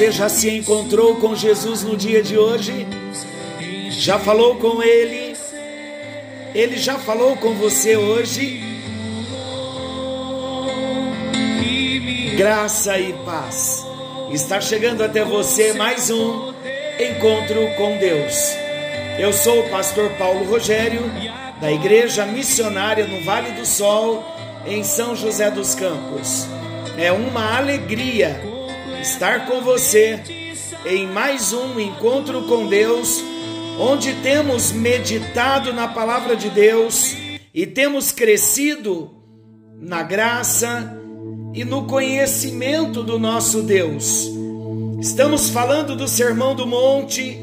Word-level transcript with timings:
Você 0.00 0.12
já 0.12 0.30
se 0.30 0.48
encontrou 0.48 1.16
com 1.16 1.36
Jesus 1.36 1.82
no 1.82 1.94
dia 1.94 2.22
de 2.22 2.38
hoje? 2.38 2.86
Já 3.90 4.18
falou 4.18 4.54
com 4.54 4.82
Ele? 4.82 5.36
Ele 6.54 6.78
já 6.78 6.98
falou 6.98 7.36
com 7.36 7.52
você 7.52 7.98
hoje? 7.98 8.62
Graça 12.34 12.98
e 12.98 13.12
paz. 13.26 13.84
Está 14.32 14.58
chegando 14.58 15.04
até 15.04 15.22
você 15.22 15.74
mais 15.74 16.08
um 16.08 16.54
encontro 16.98 17.68
com 17.76 17.98
Deus. 17.98 18.54
Eu 19.18 19.34
sou 19.34 19.60
o 19.60 19.68
pastor 19.68 20.08
Paulo 20.12 20.46
Rogério, 20.46 21.02
da 21.60 21.70
Igreja 21.70 22.24
Missionária 22.24 23.06
no 23.06 23.22
Vale 23.22 23.50
do 23.50 23.66
Sol, 23.66 24.24
em 24.66 24.82
São 24.82 25.14
José 25.14 25.50
dos 25.50 25.74
Campos. 25.74 26.46
É 26.96 27.12
uma 27.12 27.58
alegria 27.58 28.59
estar 29.00 29.46
com 29.46 29.62
você 29.62 30.20
em 30.84 31.06
mais 31.06 31.54
um 31.54 31.80
encontro 31.80 32.42
com 32.42 32.66
Deus, 32.66 33.22
onde 33.78 34.12
temos 34.16 34.72
meditado 34.72 35.72
na 35.72 35.88
palavra 35.88 36.36
de 36.36 36.50
Deus 36.50 37.16
e 37.54 37.66
temos 37.66 38.12
crescido 38.12 39.10
na 39.78 40.02
graça 40.02 40.98
e 41.54 41.64
no 41.64 41.86
conhecimento 41.86 43.02
do 43.02 43.18
nosso 43.18 43.62
Deus. 43.62 44.28
Estamos 45.00 45.48
falando 45.48 45.96
do 45.96 46.06
Sermão 46.06 46.54
do 46.54 46.66
Monte 46.66 47.38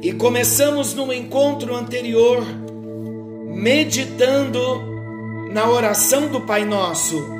e 0.00 0.12
começamos 0.12 0.94
no 0.94 1.12
encontro 1.12 1.74
anterior 1.74 2.44
meditando 3.52 4.62
na 5.52 5.68
oração 5.68 6.28
do 6.28 6.40
Pai 6.42 6.64
Nosso. 6.64 7.37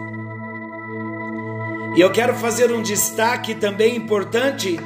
E 1.99 2.01
eu 2.01 2.13
quero 2.13 2.33
fazer 2.37 2.71
um 2.71 2.81
destaque 2.81 3.57
também 3.57 3.97
importante. 3.97 4.79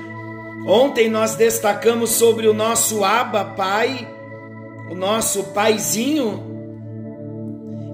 Ontem 0.67 1.11
nós 1.11 1.35
destacamos 1.35 2.09
sobre 2.09 2.49
o 2.49 2.55
nosso 2.55 3.05
Abba 3.05 3.45
Pai, 3.45 4.09
o 4.91 4.95
nosso 4.95 5.45
Paizinho. 5.53 6.43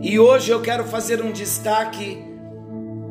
E 0.01 0.21
hoje 0.21 0.53
eu 0.53 0.61
quero 0.61 0.85
fazer 0.85 1.21
um 1.21 1.33
destaque 1.33 2.25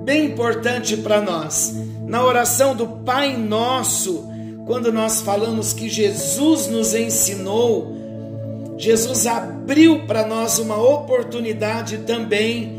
bem 0.05 0.27
importante 0.27 0.95
para 0.95 1.19
nós. 1.19 1.75
Na 2.05 2.23
oração 2.23 2.73
do 2.73 2.87
Pai 2.87 3.35
Nosso, 3.35 4.29
quando 4.65 4.93
nós 4.93 5.19
falamos 5.19 5.73
que 5.73 5.89
Jesus 5.89 6.67
nos 6.67 6.95
ensinou, 6.95 7.93
Jesus 8.77 9.27
abriu 9.27 10.07
para 10.07 10.25
nós 10.25 10.57
uma 10.57 10.81
oportunidade 10.81 11.97
também 11.97 12.77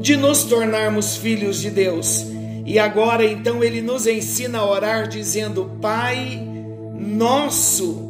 de 0.00 0.16
nos 0.16 0.44
tornarmos 0.44 1.14
filhos 1.18 1.60
de 1.60 1.68
Deus. 1.68 2.37
E 2.68 2.78
agora 2.78 3.24
então 3.24 3.64
ele 3.64 3.80
nos 3.80 4.06
ensina 4.06 4.58
a 4.58 4.70
orar 4.70 5.08
dizendo: 5.08 5.78
Pai 5.80 6.38
Nosso. 6.94 8.06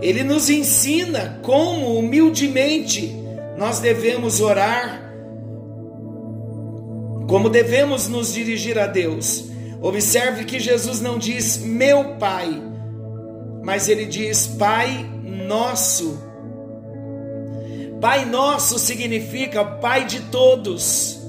Ele 0.00 0.22
nos 0.22 0.48
ensina 0.48 1.40
como 1.42 1.98
humildemente 1.98 3.12
nós 3.58 3.80
devemos 3.80 4.40
orar 4.40 5.00
como 7.28 7.48
devemos 7.48 8.08
nos 8.08 8.32
dirigir 8.32 8.78
a 8.78 8.86
Deus. 8.88 9.44
Observe 9.80 10.44
que 10.44 10.58
Jesus 10.58 11.00
não 11.00 11.18
diz 11.18 11.58
meu 11.58 12.16
Pai, 12.16 12.60
mas 13.62 13.88
ele 13.88 14.06
diz 14.06 14.46
Pai 14.46 15.08
Nosso. 15.46 16.18
Pai 18.00 18.24
Nosso 18.24 18.78
significa 18.78 19.64
Pai 19.64 20.06
de 20.06 20.20
todos. 20.22 21.19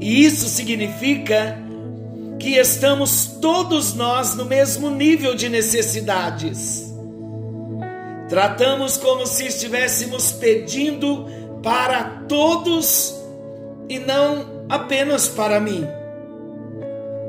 E 0.00 0.24
isso 0.24 0.48
significa 0.48 1.58
que 2.38 2.56
estamos 2.56 3.26
todos 3.40 3.94
nós 3.94 4.34
no 4.34 4.46
mesmo 4.46 4.90
nível 4.90 5.34
de 5.34 5.48
necessidades. 5.48 6.90
Tratamos 8.28 8.96
como 8.96 9.26
se 9.26 9.46
estivéssemos 9.46 10.32
pedindo 10.32 11.26
para 11.62 12.24
todos 12.28 13.14
e 13.88 13.98
não 13.98 14.64
apenas 14.68 15.28
para 15.28 15.60
mim. 15.60 15.86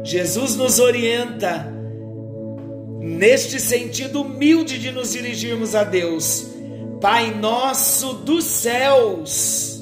Jesus 0.03 0.55
nos 0.55 0.79
orienta 0.79 1.67
neste 2.99 3.59
sentido 3.59 4.21
humilde 4.21 4.77
de 4.77 4.91
nos 4.91 5.11
dirigirmos 5.11 5.75
a 5.75 5.83
Deus. 5.83 6.47
Pai 7.01 7.33
nosso 7.33 8.13
dos 8.13 8.45
céus. 8.45 9.80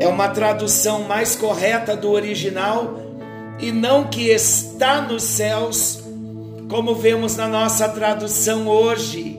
É 0.00 0.08
uma 0.08 0.28
tradução 0.30 1.04
mais 1.04 1.36
correta 1.36 1.94
do 1.94 2.10
original 2.10 2.98
e 3.60 3.70
não 3.70 4.08
que 4.08 4.30
está 4.30 5.02
nos 5.02 5.22
céus, 5.22 6.02
como 6.68 6.94
vemos 6.94 7.36
na 7.36 7.46
nossa 7.46 7.88
tradução 7.88 8.66
hoje. 8.66 9.38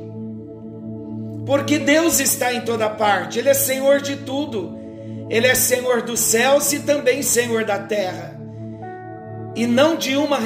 Porque 1.45 1.79
Deus 1.79 2.19
está 2.19 2.53
em 2.53 2.61
toda 2.61 2.87
parte, 2.89 3.39
Ele 3.39 3.49
é 3.49 3.53
Senhor 3.53 3.99
de 3.99 4.17
tudo. 4.17 4.79
Ele 5.31 5.47
é 5.47 5.55
Senhor 5.55 6.01
dos 6.01 6.19
céus 6.19 6.73
e 6.73 6.79
também 6.79 7.21
Senhor 7.21 7.63
da 7.63 7.79
terra. 7.79 8.37
E 9.55 9.65
não 9.65 9.95
de 9.95 10.17
uma, 10.17 10.37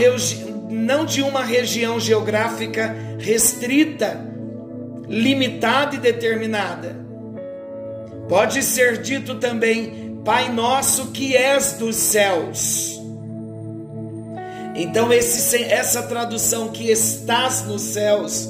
não 0.70 1.06
de 1.06 1.24
uma 1.24 1.44
região 1.44 2.00
geográfica 2.00 2.96
restrita, 3.18 4.24
limitada 5.08 5.96
e 5.96 5.98
determinada. 5.98 6.96
Pode 8.30 8.62
ser 8.62 9.02
dito 9.02 9.36
também, 9.36 10.05
Pai 10.25 10.52
nosso 10.52 11.12
que 11.12 11.36
és 11.38 11.74
dos 11.74 11.96
céus. 11.96 13.00
Então 14.75 15.13
esse, 15.13 15.63
essa 15.63 16.03
tradução 16.03 16.69
que 16.69 16.91
estás 16.91 17.63
nos 17.66 17.81
céus, 17.81 18.50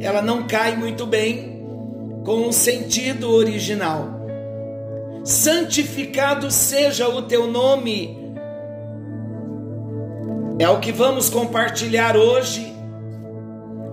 ela 0.00 0.20
não 0.20 0.48
cai 0.48 0.76
muito 0.76 1.06
bem 1.06 1.62
com 2.24 2.48
o 2.48 2.52
sentido 2.52 3.30
original 3.30 4.20
santificado 5.24 6.50
seja 6.50 7.08
o 7.08 7.22
teu 7.22 7.46
nome. 7.46 8.18
É 10.58 10.68
o 10.68 10.80
que 10.80 10.92
vamos 10.92 11.30
compartilhar 11.30 12.16
hoje. 12.16 12.74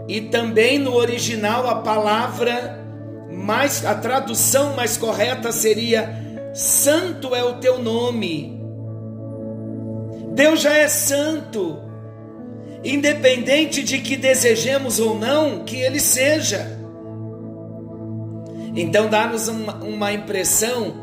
E 0.07 0.21
também 0.21 0.79
no 0.79 0.95
original 0.95 1.67
a 1.67 1.75
palavra 1.75 2.85
mais 3.29 3.85
a 3.85 3.94
tradução 3.94 4.75
mais 4.75 4.97
correta 4.97 5.51
seria 5.51 6.26
santo 6.57 7.35
é 7.35 7.44
o 7.44 7.59
teu 7.59 7.78
nome. 7.79 8.59
Deus 10.34 10.59
já 10.62 10.73
é 10.73 10.88
santo. 10.88 11.78
Independente 12.84 13.84
de 13.84 14.00
que 14.00 14.18
desejemos 14.18 15.00
ou 15.00 15.18
não 15.18 15.63
que 15.63 15.78
ele 15.78 16.00
seja. 16.00 16.79
Então 18.75 19.07
dá-nos 19.07 19.47
uma, 19.47 19.75
uma 19.84 20.12
impressão 20.12 20.95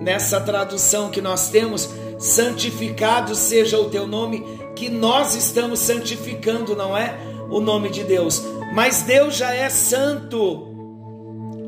nessa 0.00 0.40
tradução 0.40 1.10
que 1.10 1.20
nós 1.20 1.50
temos, 1.50 1.88
santificado 2.18 3.34
seja 3.34 3.78
o 3.78 3.90
teu 3.90 4.06
nome, 4.06 4.42
que 4.74 4.88
nós 4.88 5.34
estamos 5.34 5.78
santificando, 5.80 6.74
não 6.74 6.96
é 6.96 7.18
o 7.50 7.60
nome 7.60 7.90
de 7.90 8.04
Deus, 8.04 8.42
mas 8.74 9.02
Deus 9.02 9.36
já 9.36 9.54
é 9.54 9.68
santo. 9.68 10.69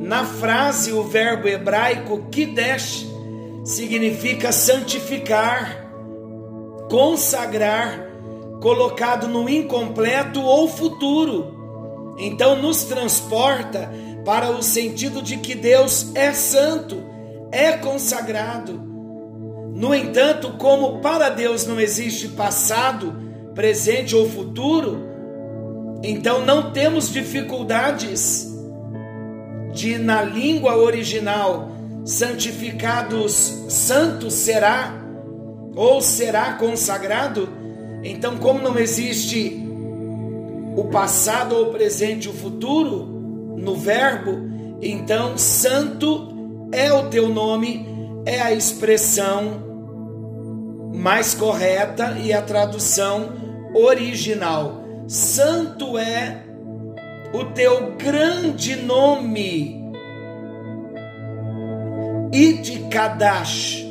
Na 0.03 0.25
frase, 0.25 0.93
o 0.93 1.05
verbo 1.05 1.47
hebraico 1.47 2.27
kidesh 2.31 3.07
significa 3.65 4.51
santificar, 4.51 5.89
consagrar, 6.91 8.09
colocado 8.61 9.29
no 9.29 9.49
incompleto 9.49 10.43
ou 10.43 10.69
futuro. 10.69 12.15
Então, 12.19 12.61
nos 12.61 12.83
transporta 12.83 13.89
para 14.25 14.51
o 14.51 14.61
sentido 14.61 15.23
de 15.23 15.37
que 15.37 15.55
Deus 15.55 16.15
é 16.17 16.33
santo 16.33 17.01
é 17.53 17.73
consagrado. 17.73 18.83
No 19.73 19.95
entanto, 19.95 20.55
como 20.59 20.99
para 20.99 21.29
Deus 21.29 21.65
não 21.65 21.79
existe 21.79 22.29
passado, 22.29 23.15
presente 23.55 24.17
ou 24.17 24.29
futuro, 24.29 24.99
então 26.03 26.45
não 26.45 26.73
temos 26.73 27.13
dificuldades 27.13 28.52
de, 29.73 29.99
na 29.99 30.23
língua 30.23 30.77
original, 30.77 31.71
santificados, 32.05 33.65
santo 33.69 34.31
será, 34.31 34.95
ou 35.75 36.01
será 36.01 36.55
consagrado, 36.55 37.49
então, 38.05 38.37
como 38.37 38.61
não 38.61 38.79
existe 38.79 39.65
o 40.77 40.85
passado 40.85 41.55
ou 41.55 41.69
o 41.69 41.73
presente 41.73 42.29
o 42.29 42.33
futuro 42.33 43.05
no 43.57 43.77
verbo, 43.77 44.51
então 44.81 45.39
santo 45.39 46.69
é 46.73 46.93
o 46.93 47.09
teu 47.09 47.29
nome, 47.29 47.87
é 48.27 48.41
a 48.41 48.53
expressão 48.53 49.63
mais 50.95 51.35
correta 51.35 52.19
e 52.21 52.33
a 52.33 52.43
tradução 52.43 53.33
original. 53.75 54.83
Santo 55.07 55.97
é 55.97 56.43
o 57.33 57.45
teu 57.47 57.93
grande 57.97 58.77
nome. 58.77 59.83
Id 62.33 62.89
Kadash. 62.91 63.87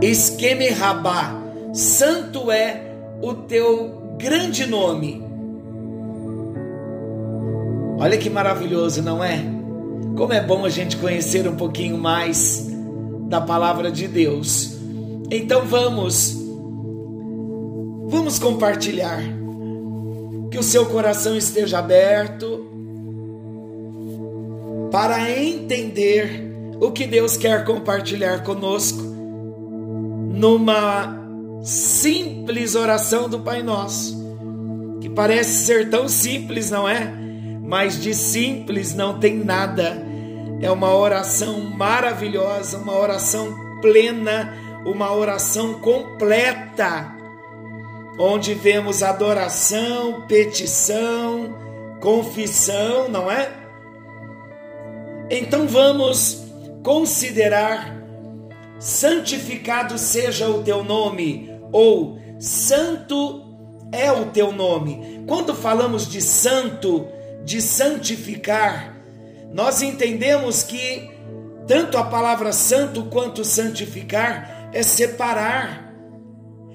Esqueme 0.00 0.68
Rabá. 0.68 1.40
Santo 1.72 2.50
é 2.50 2.94
o 3.22 3.32
teu 3.34 4.16
grande 4.18 4.66
nome. 4.66 5.22
Olha 7.98 8.18
que 8.18 8.28
maravilhoso, 8.28 9.02
não 9.02 9.22
é? 9.22 9.38
Como 10.16 10.32
é 10.32 10.42
bom 10.42 10.64
a 10.64 10.68
gente 10.68 10.96
conhecer 10.96 11.48
um 11.48 11.56
pouquinho 11.56 11.96
mais 11.96 12.68
da 13.28 13.40
palavra 13.40 13.90
de 13.90 14.08
Deus. 14.08 14.76
Então 15.30 15.64
vamos, 15.64 16.36
vamos 18.08 18.38
compartilhar. 18.38 19.41
Que 20.52 20.58
o 20.58 20.62
seu 20.62 20.86
coração 20.86 21.36
esteja 21.36 21.80
aberto 21.80 22.70
para 24.92 25.30
entender 25.42 26.52
o 26.80 26.92
que 26.92 27.06
Deus 27.06 27.36
quer 27.36 27.64
compartilhar 27.64 28.44
conosco 28.44 29.02
numa 30.34 31.18
simples 31.64 32.74
oração 32.74 33.28
do 33.28 33.40
Pai 33.40 33.62
Nosso, 33.62 34.14
que 35.00 35.08
parece 35.08 35.64
ser 35.64 35.90
tão 35.90 36.08
simples, 36.08 36.70
não 36.70 36.88
é? 36.88 37.12
Mas 37.62 38.00
de 38.00 38.14
simples 38.14 38.94
não 38.94 39.18
tem 39.18 39.42
nada 39.42 40.12
é 40.62 40.70
uma 40.70 40.94
oração 40.94 41.58
maravilhosa, 41.58 42.78
uma 42.78 42.96
oração 42.96 43.52
plena, 43.80 44.54
uma 44.86 45.12
oração 45.12 45.74
completa, 45.74 47.12
onde 48.18 48.54
vemos 48.54 49.02
adoração, 49.02 50.22
petição, 50.26 51.54
confissão, 52.00 53.08
não 53.08 53.30
é? 53.30 53.50
Então 55.30 55.66
vamos 55.66 56.44
considerar 56.82 58.02
santificado 58.78 59.96
seja 59.96 60.48
o 60.48 60.62
teu 60.62 60.82
nome, 60.82 61.50
ou 61.70 62.18
santo 62.38 63.42
é 63.92 64.10
o 64.10 64.26
teu 64.26 64.50
nome. 64.50 65.22
Quando 65.26 65.54
falamos 65.54 66.08
de 66.08 66.20
santo, 66.20 67.06
de 67.44 67.62
santificar, 67.62 68.96
nós 69.52 69.82
entendemos 69.82 70.62
que 70.62 71.10
tanto 71.66 71.96
a 71.96 72.04
palavra 72.04 72.52
santo 72.52 73.04
quanto 73.04 73.44
santificar 73.44 74.68
é 74.72 74.82
separar, 74.82 75.91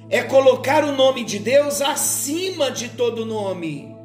é 0.09 0.21
colocar 0.24 0.83
o 0.83 0.92
nome 0.92 1.24
de 1.24 1.39
Deus 1.39 1.81
acima 1.81 2.71
de 2.71 2.89
todo 2.89 3.25
nome. 3.25 3.95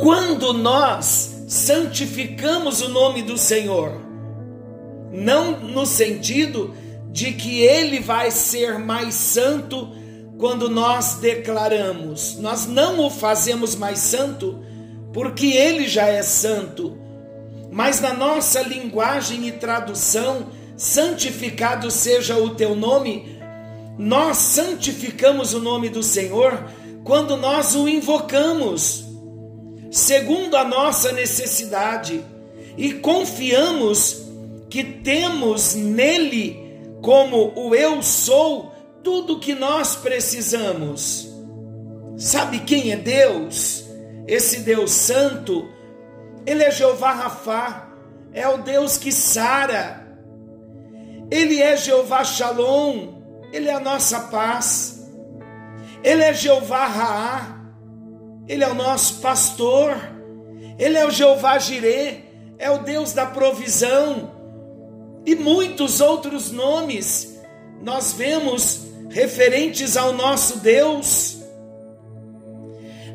Quando 0.00 0.52
nós 0.52 1.44
santificamos 1.46 2.80
o 2.80 2.88
nome 2.88 3.22
do 3.22 3.36
Senhor, 3.36 4.00
não 5.12 5.60
no 5.60 5.84
sentido 5.84 6.74
de 7.12 7.32
que 7.32 7.62
ele 7.62 8.00
vai 8.00 8.30
ser 8.30 8.78
mais 8.78 9.14
santo 9.14 9.92
quando 10.38 10.70
nós 10.70 11.16
declaramos, 11.16 12.38
nós 12.38 12.66
não 12.66 13.00
o 13.00 13.10
fazemos 13.10 13.74
mais 13.74 13.98
santo 13.98 14.64
porque 15.12 15.48
ele 15.48 15.86
já 15.86 16.06
é 16.06 16.22
santo. 16.22 16.96
Mas 17.70 18.00
na 18.00 18.12
nossa 18.12 18.62
linguagem 18.62 19.46
e 19.46 19.52
tradução, 19.52 20.46
santificado 20.76 21.90
seja 21.90 22.36
o 22.36 22.50
teu 22.50 22.74
nome, 22.74 23.39
nós 24.00 24.38
santificamos 24.38 25.52
o 25.52 25.60
nome 25.60 25.88
do 25.88 26.02
Senhor 26.02 26.64
quando 27.04 27.36
nós 27.36 27.74
o 27.74 27.88
invocamos, 27.88 29.04
segundo 29.90 30.56
a 30.56 30.64
nossa 30.64 31.12
necessidade, 31.12 32.24
e 32.76 32.94
confiamos 32.94 34.22
que 34.68 34.82
temos 34.82 35.74
nele, 35.74 36.58
como 37.02 37.52
o 37.54 37.74
eu 37.74 38.02
sou, 38.02 38.72
tudo 39.02 39.40
que 39.40 39.54
nós 39.54 39.96
precisamos. 39.96 41.28
Sabe 42.16 42.60
quem 42.60 42.92
é 42.92 42.96
Deus? 42.96 43.80
esse 44.30 44.60
Deus 44.60 44.92
Santo, 44.92 45.68
ele 46.46 46.62
é 46.62 46.70
Jeová 46.70 47.12
Rafá, 47.12 47.90
é 48.32 48.46
o 48.48 48.58
Deus 48.58 48.96
que 48.96 49.10
sara. 49.10 50.06
Ele 51.28 51.60
é 51.60 51.76
Jeová 51.76 52.22
Shalom, 52.22 53.19
ele 53.52 53.68
é 53.68 53.74
a 53.74 53.80
nossa 53.80 54.20
paz. 54.20 55.08
Ele 56.02 56.22
é 56.22 56.32
Jeová 56.32 56.86
Raá, 56.86 57.60
ele 58.48 58.64
é 58.64 58.68
o 58.68 58.74
nosso 58.74 59.20
pastor. 59.20 59.96
Ele 60.78 60.96
é 60.96 61.06
o 61.06 61.10
Jeová 61.10 61.58
Jirê, 61.58 62.20
é 62.58 62.70
o 62.70 62.78
Deus 62.78 63.12
da 63.12 63.26
provisão. 63.26 64.32
E 65.26 65.34
muitos 65.34 66.00
outros 66.00 66.50
nomes 66.50 67.38
nós 67.82 68.12
vemos 68.12 68.86
referentes 69.10 69.96
ao 69.96 70.12
nosso 70.12 70.60
Deus 70.60 71.40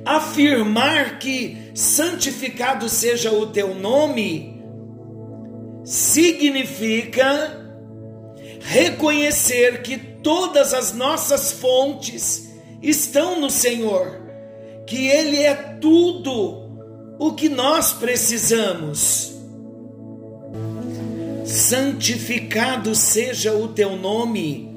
afirmar 0.06 1.18
que 1.18 1.72
santificado 1.74 2.88
seja 2.88 3.32
o 3.32 3.48
teu 3.48 3.74
nome, 3.74 4.62
significa 5.84 7.66
reconhecer 8.60 9.82
que 9.82 9.98
todas 10.26 10.74
as 10.74 10.92
nossas 10.92 11.52
fontes 11.52 12.50
estão 12.82 13.40
no 13.40 13.48
Senhor, 13.48 14.20
que 14.88 15.08
Ele 15.08 15.44
é 15.44 15.54
tudo 15.54 16.66
o 17.20 17.34
que 17.34 17.48
nós 17.48 17.94
precisamos. 17.94 19.36
Santificado 21.46 22.96
seja 22.96 23.54
o 23.54 23.68
teu 23.68 23.96
nome. 23.96 24.76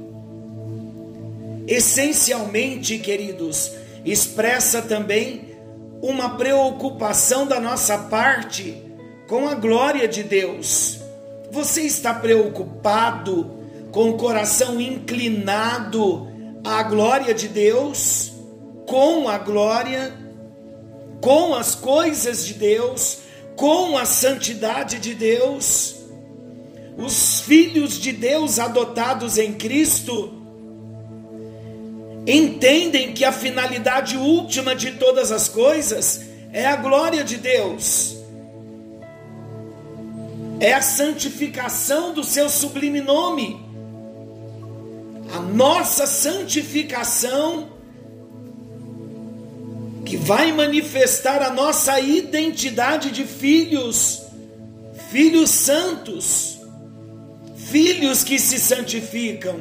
Essencialmente, 1.67 2.99
queridos, 2.99 3.73
expressa 4.05 4.83
também 4.83 5.57
uma 6.03 6.37
preocupação 6.37 7.47
da 7.47 7.59
nossa 7.59 7.97
parte 7.97 8.83
com 9.27 9.49
a 9.49 9.55
glória 9.55 10.07
de 10.07 10.23
Deus. 10.23 10.99
Você 11.51 11.81
está 11.85 12.13
preocupado, 12.13 13.58
com 13.91 14.11
o 14.11 14.17
coração 14.17 14.81
inclinado 14.81 16.29
à 16.65 16.83
glória 16.83 17.35
de 17.35 17.49
Deus, 17.49 18.33
com 18.87 19.29
a 19.29 19.39
glória, 19.39 20.13
com 21.21 21.55
as 21.55 21.75
coisas 21.75 22.47
de 22.47 22.55
Deus, 22.55 23.19
com 23.57 23.97
a 23.97 24.05
santidade 24.05 24.99
de 24.99 25.15
Deus? 25.15 25.97
Os 26.97 27.41
filhos 27.41 27.99
de 28.01 28.13
Deus 28.13 28.59
adotados 28.59 29.39
em 29.39 29.53
Cristo 29.55 30.33
entendem 32.27 33.15
que 33.15 33.25
a 33.25 33.33
finalidade 33.33 34.17
última 34.17 34.75
de 34.75 34.93
todas 34.93 35.33
as 35.33 35.49
coisas 35.49 36.23
é 36.53 36.67
a 36.67 36.77
glória 36.77 37.23
de 37.25 37.37
Deus, 37.37 38.17
é 40.61 40.75
a 40.75 40.83
santificação 40.83 42.13
do 42.13 42.25
seu 42.25 42.49
sublime 42.49 43.01
nome. 43.01 43.68
Nossa 45.55 46.07
santificação 46.07 47.69
que 50.05 50.17
vai 50.17 50.53
manifestar 50.53 51.43
a 51.43 51.51
nossa 51.51 52.01
identidade 52.01 53.11
de 53.11 53.25
filhos, 53.25 54.23
filhos 55.11 55.51
santos, 55.51 56.59
filhos 57.57 58.25
que 58.25 58.39
se 58.39 58.59
santificam. 58.59 59.61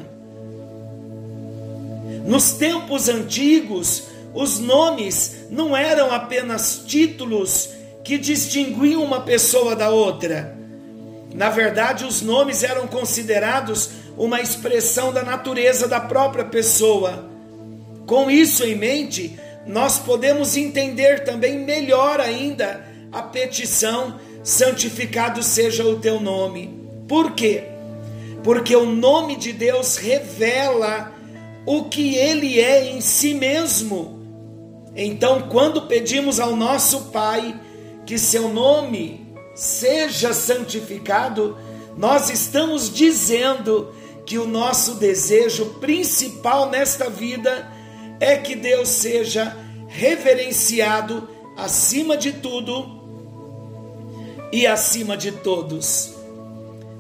Nos 2.26 2.52
tempos 2.52 3.10
antigos, 3.10 4.04
os 4.34 4.60
nomes 4.60 5.36
não 5.50 5.76
eram 5.76 6.12
apenas 6.12 6.84
títulos 6.86 7.70
que 8.04 8.18
distinguiam 8.18 9.04
uma 9.04 9.22
pessoa 9.22 9.76
da 9.76 9.90
outra. 9.90 10.58
Na 11.34 11.50
verdade, 11.50 12.06
os 12.06 12.22
nomes 12.22 12.64
eram 12.64 12.88
considerados 12.88 13.90
uma 14.18 14.42
expressão 14.42 15.14
da 15.14 15.24
natureza 15.24 15.88
da 15.88 16.00
própria 16.00 16.46
pessoa. 16.46 17.30
Com 18.06 18.30
isso 18.32 18.64
em 18.64 18.76
mente, 18.76 19.38
nós 19.66 20.00
podemos 20.00 20.58
entender 20.58 21.24
também 21.24 21.60
melhor 21.60 22.20
ainda 22.20 22.86
a 23.12 23.22
petição: 23.22 24.20
santificado 24.44 25.44
seja 25.44 25.86
o 25.86 26.00
teu 26.00 26.20
nome. 26.20 26.78
Por 27.08 27.32
quê? 27.32 27.78
porque 28.48 28.74
o 28.74 28.86
nome 28.86 29.36
de 29.36 29.52
Deus 29.52 29.98
revela 29.98 31.12
o 31.66 31.84
que 31.84 32.16
ele 32.16 32.62
é 32.62 32.92
em 32.92 33.02
si 33.02 33.34
mesmo. 33.34 34.22
Então, 34.96 35.50
quando 35.50 35.82
pedimos 35.82 36.40
ao 36.40 36.56
nosso 36.56 37.12
Pai 37.12 37.60
que 38.06 38.18
seu 38.18 38.48
nome 38.48 39.28
seja 39.54 40.34
santificado, 40.34 41.58
nós 41.98 42.30
estamos 42.30 42.90
dizendo 42.90 43.94
que 44.28 44.38
o 44.38 44.46
nosso 44.46 44.96
desejo 44.96 45.66
principal 45.80 46.70
nesta 46.70 47.10
vida 47.10 47.72
é 48.20 48.36
que 48.36 48.58
Deus 48.58 48.90
seja 48.90 49.56
reverenciado 49.88 51.30
acima 51.56 52.18
de 52.18 52.34
tudo 52.34 52.86
e 54.52 54.68
acima 54.68 55.16
de 55.16 55.32
todos. 55.32 56.14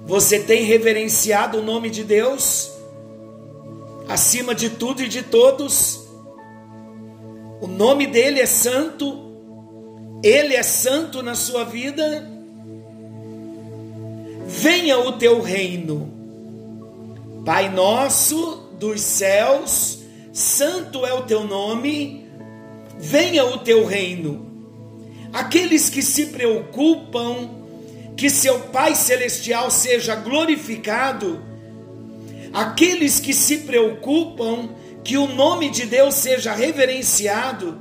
Você 0.05 0.39
tem 0.39 0.63
reverenciado 0.63 1.60
o 1.60 1.62
nome 1.62 1.89
de 1.89 2.05
Deus 2.05 2.72
acima 4.07 4.55
de 4.55 4.69
tudo 4.69 5.01
e 5.01 5.10
de 5.10 5.22
todos? 5.22 6.07
O 7.60 7.67
nome 7.67 8.07
dele 8.07 8.39
é 8.39 8.46
santo, 8.46 9.34
ele 10.24 10.55
é 10.55 10.63
santo 10.63 11.22
na 11.22 11.36
sua 11.36 11.65
vida. 11.65 12.25
Venha 14.48 14.98
o 14.98 15.12
teu 15.12 15.41
reino, 15.41 16.16
Pai 17.48 17.70
nosso 17.70 18.74
dos 18.77 19.00
céus, 19.00 20.00
santo 20.34 21.06
é 21.06 21.13
o 21.13 21.22
teu 21.22 21.46
nome, 21.46 22.27
venha 23.00 23.46
o 23.46 23.60
teu 23.60 23.86
reino. 23.86 24.51
Aqueles 25.32 25.89
que 25.89 26.01
se 26.01 26.25
preocupam 26.25 27.50
que 28.18 28.30
seu 28.30 28.60
Pai 28.60 28.96
Celestial 28.96 29.72
seja 29.72 30.13
glorificado, 30.13 31.42
aqueles 32.51 33.18
que 33.18 33.34
se 33.34 33.60
preocupam 33.60 34.72
que 35.01 35.16
o 35.16 35.27
nome 35.27 35.70
de 35.70 35.86
Deus 35.86 36.16
seja 36.16 36.51
reverenciado, 36.51 37.80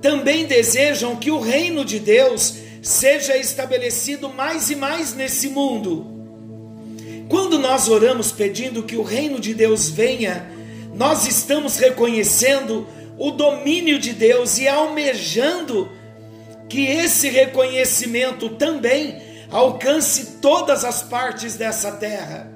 também 0.00 0.46
desejam 0.46 1.16
que 1.16 1.30
o 1.30 1.38
reino 1.38 1.84
de 1.84 1.98
Deus 1.98 2.54
seja 2.80 3.36
estabelecido 3.36 4.30
mais 4.30 4.70
e 4.70 4.74
mais 4.74 5.12
nesse 5.12 5.50
mundo. 5.50 6.09
Quando 7.30 7.60
nós 7.60 7.86
oramos 7.88 8.32
pedindo 8.32 8.82
que 8.82 8.96
o 8.96 9.04
reino 9.04 9.38
de 9.38 9.54
Deus 9.54 9.88
venha, 9.88 10.50
nós 10.92 11.28
estamos 11.28 11.76
reconhecendo 11.76 12.88
o 13.16 13.30
domínio 13.30 14.00
de 14.00 14.12
Deus 14.12 14.58
e 14.58 14.66
almejando 14.66 15.88
que 16.68 16.88
esse 16.88 17.28
reconhecimento 17.28 18.48
também 18.48 19.22
alcance 19.48 20.38
todas 20.42 20.84
as 20.84 21.04
partes 21.04 21.54
dessa 21.54 21.92
terra. 21.92 22.50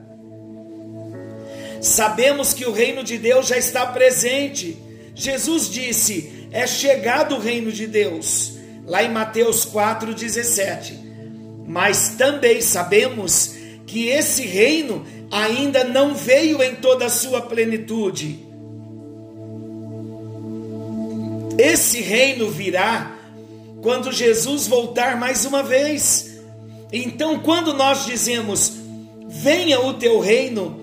Sabemos 1.80 2.52
que 2.52 2.64
o 2.64 2.72
reino 2.72 3.04
de 3.04 3.16
Deus 3.16 3.46
já 3.46 3.56
está 3.56 3.86
presente. 3.86 4.76
Jesus 5.14 5.70
disse: 5.70 6.48
É 6.50 6.66
chegado 6.66 7.36
o 7.36 7.40
reino 7.40 7.70
de 7.70 7.86
Deus, 7.86 8.54
lá 8.84 9.04
em 9.04 9.12
Mateus 9.12 9.64
4,17. 9.64 10.94
Mas 11.64 12.16
também 12.18 12.60
sabemos 12.60 13.62
que 13.94 14.08
esse 14.08 14.44
reino 14.44 15.06
ainda 15.30 15.84
não 15.84 16.16
veio 16.16 16.60
em 16.60 16.74
toda 16.74 17.06
a 17.06 17.08
sua 17.08 17.40
plenitude. 17.42 18.44
Esse 21.56 22.00
reino 22.00 22.50
virá 22.50 23.16
quando 23.80 24.10
Jesus 24.10 24.66
voltar 24.66 25.16
mais 25.16 25.44
uma 25.44 25.62
vez. 25.62 26.40
Então, 26.92 27.38
quando 27.38 27.72
nós 27.72 28.04
dizemos, 28.04 28.72
venha 29.28 29.80
o 29.80 29.94
teu 29.94 30.18
reino, 30.18 30.76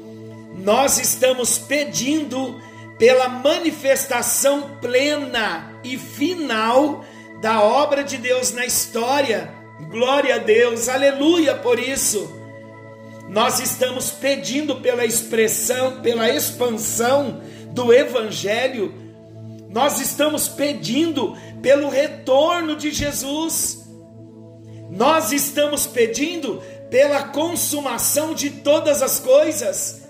nós 0.64 0.98
estamos 0.98 1.58
pedindo 1.58 2.62
pela 2.98 3.28
manifestação 3.28 4.78
plena 4.80 5.82
e 5.84 5.98
final 5.98 7.04
da 7.42 7.62
obra 7.62 8.06
de 8.06 8.18
Deus 8.18 8.54
na 8.54 8.66
história. 8.66 9.54
Glória 9.90 10.36
a 10.36 10.38
Deus, 10.38 10.88
aleluia 10.88 11.56
por 11.56 11.78
isso. 11.78 12.40
Nós 13.32 13.62
estamos 13.62 14.12
pedindo 14.12 14.76
pela 14.82 15.06
expressão, 15.06 16.02
pela 16.02 16.30
expansão 16.30 17.42
do 17.74 17.94
Evangelho, 17.94 18.94
nós 19.70 20.02
estamos 20.02 20.50
pedindo 20.50 21.38
pelo 21.62 21.88
retorno 21.88 22.76
de 22.76 22.92
Jesus. 22.92 23.88
Nós 24.90 25.32
estamos 25.32 25.88
pedindo 25.88 26.62
pela 26.90 27.24
consumação 27.24 28.34
de 28.34 28.50
todas 28.50 29.02
as 29.02 29.18
coisas, 29.18 30.02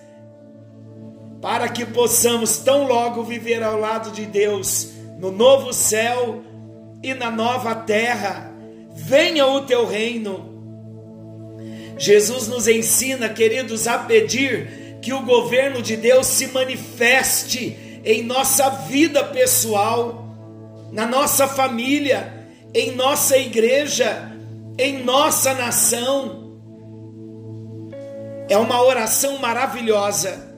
para 1.40 1.70
que 1.70 1.86
possamos 1.86 2.58
tão 2.58 2.88
logo 2.88 3.24
viver 3.24 3.62
ao 3.62 3.80
lado 3.80 4.10
de 4.10 4.26
Deus, 4.26 4.94
no 5.20 5.32
novo 5.32 5.72
céu 5.72 6.42
e 7.04 7.14
na 7.14 7.30
nova 7.30 7.76
terra. 7.76 8.52
Venha 8.96 9.46
o 9.46 9.62
teu 9.62 9.86
reino. 9.86 10.51
Jesus 12.02 12.48
nos 12.48 12.68
ensina, 12.68 13.30
queridos, 13.30 13.88
a 13.88 14.00
pedir 14.00 14.98
que 15.02 15.14
o 15.14 15.22
governo 15.22 15.82
de 15.82 15.96
Deus 15.96 16.26
se 16.28 16.48
manifeste 16.48 18.02
em 18.04 18.24
nossa 18.24 18.70
vida 18.70 19.24
pessoal 19.24 20.22
na 20.92 21.06
nossa 21.06 21.48
família, 21.48 22.48
em 22.74 22.92
nossa 22.96 23.38
igreja, 23.38 24.32
em 24.78 25.04
nossa 25.04 25.54
nação. 25.54 26.60
É 28.50 28.58
uma 28.58 28.84
oração 28.84 29.38
maravilhosa. 29.38 30.52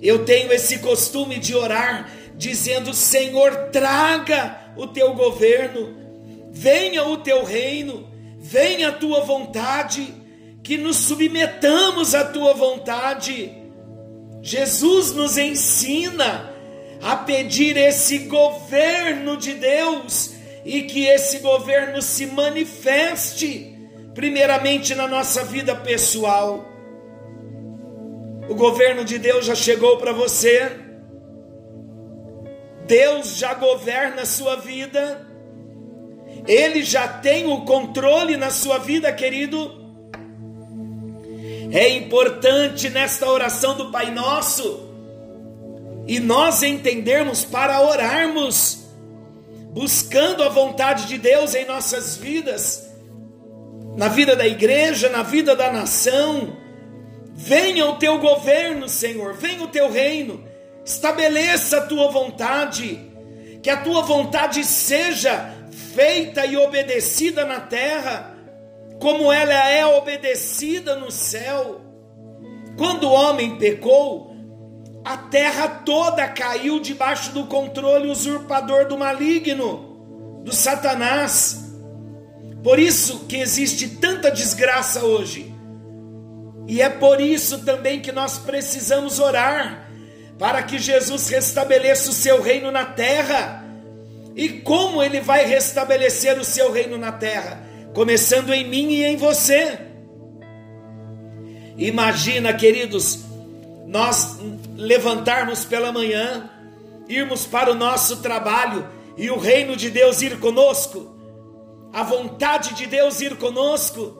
Eu 0.00 0.24
tenho 0.24 0.52
esse 0.52 0.78
costume 0.78 1.38
de 1.38 1.54
orar 1.54 2.08
dizendo: 2.36 2.94
Senhor, 2.94 3.70
traga 3.70 4.72
o 4.76 4.86
teu 4.86 5.12
governo, 5.14 5.96
venha 6.52 7.04
o 7.04 7.16
teu 7.16 7.44
reino, 7.44 8.08
venha 8.38 8.90
a 8.90 8.92
tua 8.92 9.20
vontade, 9.22 10.21
que 10.62 10.78
nos 10.78 10.96
submetamos 10.96 12.14
à 12.14 12.24
tua 12.24 12.54
vontade. 12.54 13.52
Jesus 14.40 15.12
nos 15.12 15.36
ensina 15.36 16.52
a 17.02 17.16
pedir 17.16 17.76
esse 17.76 18.20
governo 18.20 19.36
de 19.36 19.54
Deus 19.54 20.34
e 20.64 20.82
que 20.82 21.06
esse 21.06 21.40
governo 21.40 22.00
se 22.00 22.26
manifeste, 22.26 23.76
primeiramente 24.14 24.94
na 24.94 25.08
nossa 25.08 25.44
vida 25.44 25.74
pessoal. 25.74 26.64
O 28.48 28.54
governo 28.54 29.04
de 29.04 29.18
Deus 29.18 29.46
já 29.46 29.54
chegou 29.54 29.96
para 29.96 30.12
você, 30.12 30.70
Deus 32.86 33.36
já 33.36 33.54
governa 33.54 34.22
a 34.22 34.26
sua 34.26 34.56
vida, 34.56 35.26
Ele 36.46 36.82
já 36.82 37.08
tem 37.08 37.46
o 37.46 37.64
controle 37.64 38.36
na 38.36 38.50
sua 38.50 38.78
vida, 38.78 39.12
querido. 39.12 39.81
É 41.74 41.88
importante 41.88 42.90
nesta 42.90 43.26
oração 43.26 43.74
do 43.74 43.90
Pai 43.90 44.10
Nosso 44.10 44.90
e 46.06 46.20
nós 46.20 46.62
entendermos 46.62 47.46
para 47.46 47.80
orarmos, 47.80 48.84
buscando 49.72 50.42
a 50.42 50.50
vontade 50.50 51.06
de 51.06 51.16
Deus 51.16 51.54
em 51.54 51.64
nossas 51.64 52.14
vidas, 52.18 52.86
na 53.96 54.08
vida 54.08 54.36
da 54.36 54.46
igreja, 54.46 55.08
na 55.08 55.22
vida 55.22 55.56
da 55.56 55.72
nação. 55.72 56.54
Venha 57.34 57.86
o 57.86 57.96
teu 57.96 58.18
governo, 58.18 58.86
Senhor, 58.86 59.32
venha 59.32 59.64
o 59.64 59.68
teu 59.68 59.90
reino, 59.90 60.44
estabeleça 60.84 61.78
a 61.78 61.86
tua 61.86 62.10
vontade, 62.10 63.00
que 63.62 63.70
a 63.70 63.78
tua 63.78 64.02
vontade 64.02 64.62
seja 64.62 65.54
feita 65.94 66.44
e 66.44 66.54
obedecida 66.54 67.46
na 67.46 67.60
terra, 67.60 68.31
como 69.02 69.32
ela 69.32 69.68
é 69.68 69.84
obedecida 69.84 70.94
no 70.94 71.10
céu. 71.10 71.80
Quando 72.78 73.08
o 73.08 73.12
homem 73.12 73.56
pecou, 73.56 74.32
a 75.04 75.16
terra 75.16 75.66
toda 75.84 76.28
caiu 76.28 76.78
debaixo 76.78 77.32
do 77.32 77.46
controle 77.46 78.08
usurpador 78.08 78.86
do 78.86 78.96
maligno, 78.96 80.40
do 80.44 80.54
Satanás. 80.54 81.72
Por 82.62 82.78
isso 82.78 83.24
que 83.26 83.38
existe 83.38 83.88
tanta 83.88 84.30
desgraça 84.30 85.04
hoje. 85.04 85.52
E 86.68 86.80
é 86.80 86.88
por 86.88 87.20
isso 87.20 87.64
também 87.64 88.00
que 88.00 88.12
nós 88.12 88.38
precisamos 88.38 89.18
orar 89.18 89.90
para 90.38 90.62
que 90.62 90.78
Jesus 90.78 91.28
restabeleça 91.28 92.08
o 92.08 92.14
seu 92.14 92.40
reino 92.40 92.70
na 92.70 92.84
terra. 92.84 93.64
E 94.36 94.48
como 94.48 95.02
ele 95.02 95.20
vai 95.20 95.44
restabelecer 95.44 96.38
o 96.38 96.44
seu 96.44 96.70
reino 96.70 96.96
na 96.96 97.10
terra? 97.10 97.71
Começando 97.94 98.54
em 98.54 98.66
mim 98.66 98.90
e 98.90 99.04
em 99.04 99.16
você. 99.16 99.78
Imagina, 101.76 102.52
queridos, 102.54 103.24
nós 103.86 104.38
levantarmos 104.76 105.64
pela 105.66 105.92
manhã, 105.92 106.50
irmos 107.06 107.44
para 107.46 107.70
o 107.70 107.74
nosso 107.74 108.22
trabalho 108.22 108.88
e 109.16 109.30
o 109.30 109.38
reino 109.38 109.76
de 109.76 109.90
Deus 109.90 110.22
ir 110.22 110.40
conosco, 110.40 111.14
a 111.92 112.02
vontade 112.02 112.74
de 112.74 112.86
Deus 112.86 113.20
ir 113.20 113.36
conosco, 113.36 114.16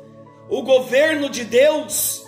o 0.51 0.63
governo 0.63 1.31
de 1.31 1.45
Deus 1.45 2.23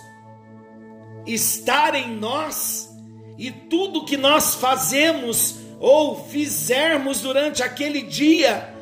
estar 1.27 1.93
em 1.93 2.15
nós 2.15 2.89
e 3.37 3.51
tudo 3.51 4.05
que 4.05 4.17
nós 4.17 4.55
fazemos 4.55 5.57
ou 5.79 6.25
fizermos 6.25 7.21
durante 7.21 7.61
aquele 7.61 8.01
dia 8.01 8.74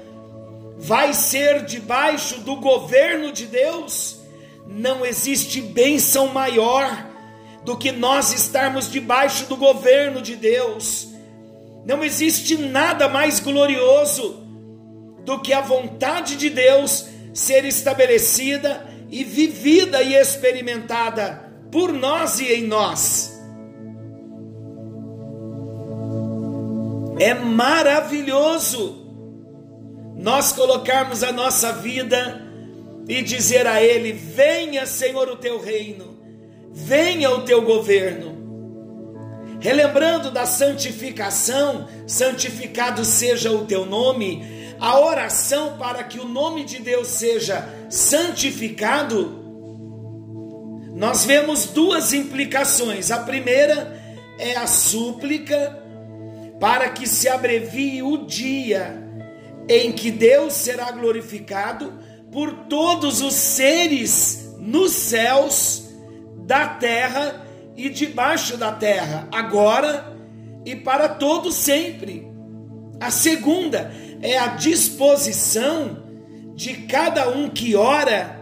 vai 0.83 1.13
ser 1.13 1.63
debaixo 1.63 2.41
do 2.41 2.57
governo 2.57 3.31
de 3.31 3.45
Deus, 3.45 4.19
não 4.67 5.05
existe 5.05 5.61
bênção 5.61 6.27
maior 6.27 7.07
do 7.63 7.77
que 7.77 7.89
nós 7.89 8.33
estarmos 8.33 8.91
debaixo 8.91 9.45
do 9.45 9.55
governo 9.55 10.21
de 10.21 10.35
Deus. 10.35 11.07
Não 11.85 12.03
existe 12.03 12.57
nada 12.57 13.07
mais 13.07 13.39
glorioso 13.39 14.43
do 15.23 15.39
que 15.39 15.53
a 15.53 15.61
vontade 15.61 16.35
de 16.35 16.49
Deus 16.49 17.05
ser 17.33 17.63
estabelecida 17.63 18.85
e 19.09 19.23
vivida 19.23 20.03
e 20.03 20.15
experimentada 20.15 21.49
por 21.71 21.93
nós 21.93 22.41
e 22.41 22.51
em 22.51 22.63
nós. 22.63 23.41
É 27.17 27.33
maravilhoso 27.33 29.02
nós 30.15 30.51
colocarmos 30.51 31.23
a 31.23 31.31
nossa 31.31 31.73
vida 31.73 32.41
e 33.07 33.21
dizer 33.21 33.67
a 33.67 33.81
Ele: 33.81 34.11
Venha, 34.11 34.85
Senhor, 34.85 35.27
o 35.29 35.35
teu 35.35 35.59
reino, 35.59 36.17
venha 36.71 37.31
o 37.31 37.41
teu 37.41 37.61
governo. 37.61 38.33
Relembrando 39.59 40.29
da 40.29 40.45
santificação, 40.45 41.87
santificado 42.05 43.05
seja 43.05 43.49
o 43.51 43.65
teu 43.65 43.85
nome, 43.85 44.75
a 44.79 44.99
oração 44.99 45.77
para 45.77 46.03
que 46.03 46.19
o 46.19 46.27
nome 46.27 46.65
de 46.65 46.79
Deus 46.79 47.07
seja 47.07 47.69
santificado, 47.89 49.41
nós 50.93 51.23
vemos 51.23 51.65
duas 51.67 52.13
implicações. 52.13 53.09
A 53.09 53.19
primeira 53.19 54.01
é 54.37 54.55
a 54.57 54.67
súplica 54.67 55.81
para 56.59 56.89
que 56.89 57.07
se 57.07 57.27
abrevie 57.29 58.03
o 58.03 58.25
dia 58.25 59.02
em 59.67 59.91
que 59.91 60.11
Deus 60.11 60.53
será 60.53 60.91
glorificado 60.91 61.93
por 62.31 62.51
todos 62.67 63.21
os 63.21 63.33
seres 63.33 64.55
nos 64.59 64.91
céus, 64.91 65.83
da 66.45 66.67
terra 66.67 67.45
e 67.75 67.89
debaixo 67.89 68.57
da 68.57 68.71
terra, 68.71 69.27
agora 69.31 70.13
e 70.65 70.75
para 70.75 71.07
todo 71.09 71.51
sempre. 71.51 72.27
A 72.99 73.09
segunda 73.09 73.91
é 74.21 74.37
a 74.37 74.47
disposição 74.47 76.03
de 76.55 76.73
cada 76.83 77.29
um 77.29 77.49
que 77.49 77.75
ora, 77.75 78.39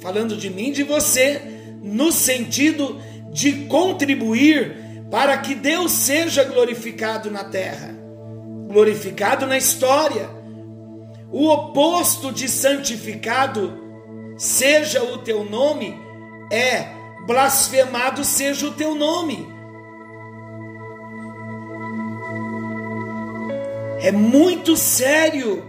falando 0.00 0.36
de 0.36 0.50
mim, 0.50 0.72
de 0.72 0.82
você, 0.82 1.40
no 1.82 2.10
sentido 2.10 3.00
de 3.32 3.66
contribuir 3.66 4.76
para 5.10 5.36
que 5.38 5.54
Deus 5.54 5.92
seja 5.92 6.44
glorificado 6.44 7.30
na 7.30 7.44
terra, 7.44 7.94
glorificado 8.74 9.46
na 9.46 9.56
história. 9.56 10.28
O 11.30 11.48
oposto 11.48 12.32
de 12.32 12.48
santificado, 12.48 13.72
seja 14.36 15.02
o 15.02 15.18
teu 15.18 15.44
nome, 15.44 15.96
é 16.50 16.88
blasfemado 17.24 18.24
seja 18.24 18.66
o 18.66 18.72
teu 18.72 18.94
nome. 18.94 19.48
É 24.00 24.12
muito 24.12 24.76
sério. 24.76 25.64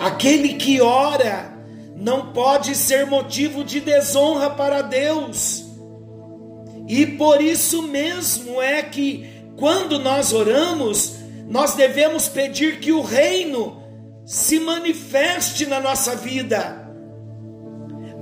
Aquele 0.00 0.54
que 0.54 0.80
ora 0.80 1.52
não 1.96 2.32
pode 2.32 2.74
ser 2.74 3.06
motivo 3.06 3.62
de 3.62 3.80
desonra 3.80 4.50
para 4.50 4.82
Deus. 4.82 5.64
E 6.88 7.04
por 7.04 7.42
isso 7.42 7.82
mesmo 7.82 8.62
é 8.62 8.82
que, 8.82 9.28
quando 9.58 9.98
nós 9.98 10.32
oramos, 10.32 11.16
nós 11.48 11.74
devemos 11.74 12.28
pedir 12.28 12.78
que 12.78 12.92
o 12.92 13.02
reino 13.02 13.82
se 14.24 14.60
manifeste 14.60 15.66
na 15.66 15.80
nossa 15.80 16.14
vida, 16.14 16.88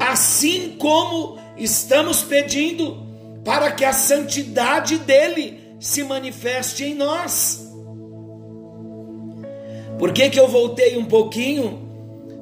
assim 0.01 0.77
como 0.79 1.38
estamos 1.59 2.22
pedindo 2.22 3.05
para 3.44 3.70
que 3.70 3.85
a 3.85 3.92
santidade 3.92 4.99
dele 4.99 5.61
se 5.79 6.03
manifeste 6.03 6.85
em 6.85 6.94
nós. 6.94 7.70
Por 9.99 10.12
que, 10.12 10.31
que 10.31 10.40
eu 10.40 10.49
voltei 10.49 10.96
um 10.96 11.05
pouquinho 11.05 11.87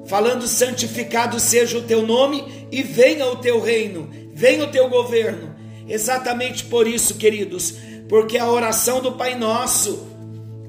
falando 0.07 0.47
santificado 0.47 1.41
seja 1.41 1.79
o 1.79 1.83
teu 1.83 2.03
nome 2.03 2.45
e 2.71 2.83
venha 2.83 3.27
o 3.27 3.37
teu 3.37 3.61
reino, 3.61 4.09
venha 4.33 4.65
o 4.65 4.71
teu 4.71 4.89
governo? 4.89 5.55
Exatamente 5.89 6.65
por 6.65 6.87
isso, 6.87 7.15
queridos, 7.15 7.75
porque 8.15 8.39
a 8.39 8.49
oração 8.49 9.01
do 9.01 9.11
Pai 9.11 9.35
Nosso, 9.35 10.07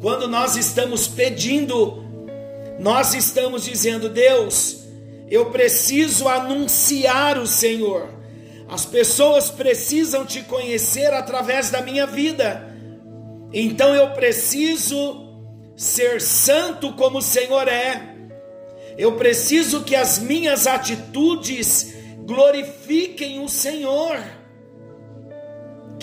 quando 0.01 0.27
nós 0.27 0.55
estamos 0.55 1.08
pedindo, 1.08 2.03
nós 2.79 3.13
estamos 3.13 3.63
dizendo: 3.63 4.10
Deus, 4.10 4.79
eu 5.29 5.51
preciso 5.51 6.27
anunciar 6.27 7.38
o 7.38 7.45
Senhor. 7.45 8.10
As 8.67 8.84
pessoas 8.84 9.51
precisam 9.51 10.25
te 10.25 10.41
conhecer 10.41 11.13
através 11.13 11.69
da 11.69 11.84
minha 11.84 12.08
vida. 12.08 12.75
Então 13.53 13.93
eu 13.93 14.10
preciso 14.13 15.29
ser 15.77 16.21
santo 16.21 16.93
como 16.93 17.19
o 17.19 17.21
Senhor 17.21 17.67
é. 17.67 18.15
Eu 18.97 19.17
preciso 19.17 19.84
que 19.84 19.95
as 19.95 20.17
minhas 20.17 20.65
atitudes 20.65 21.93
glorifiquem 22.25 23.39
o 23.39 23.47
Senhor 23.47 24.17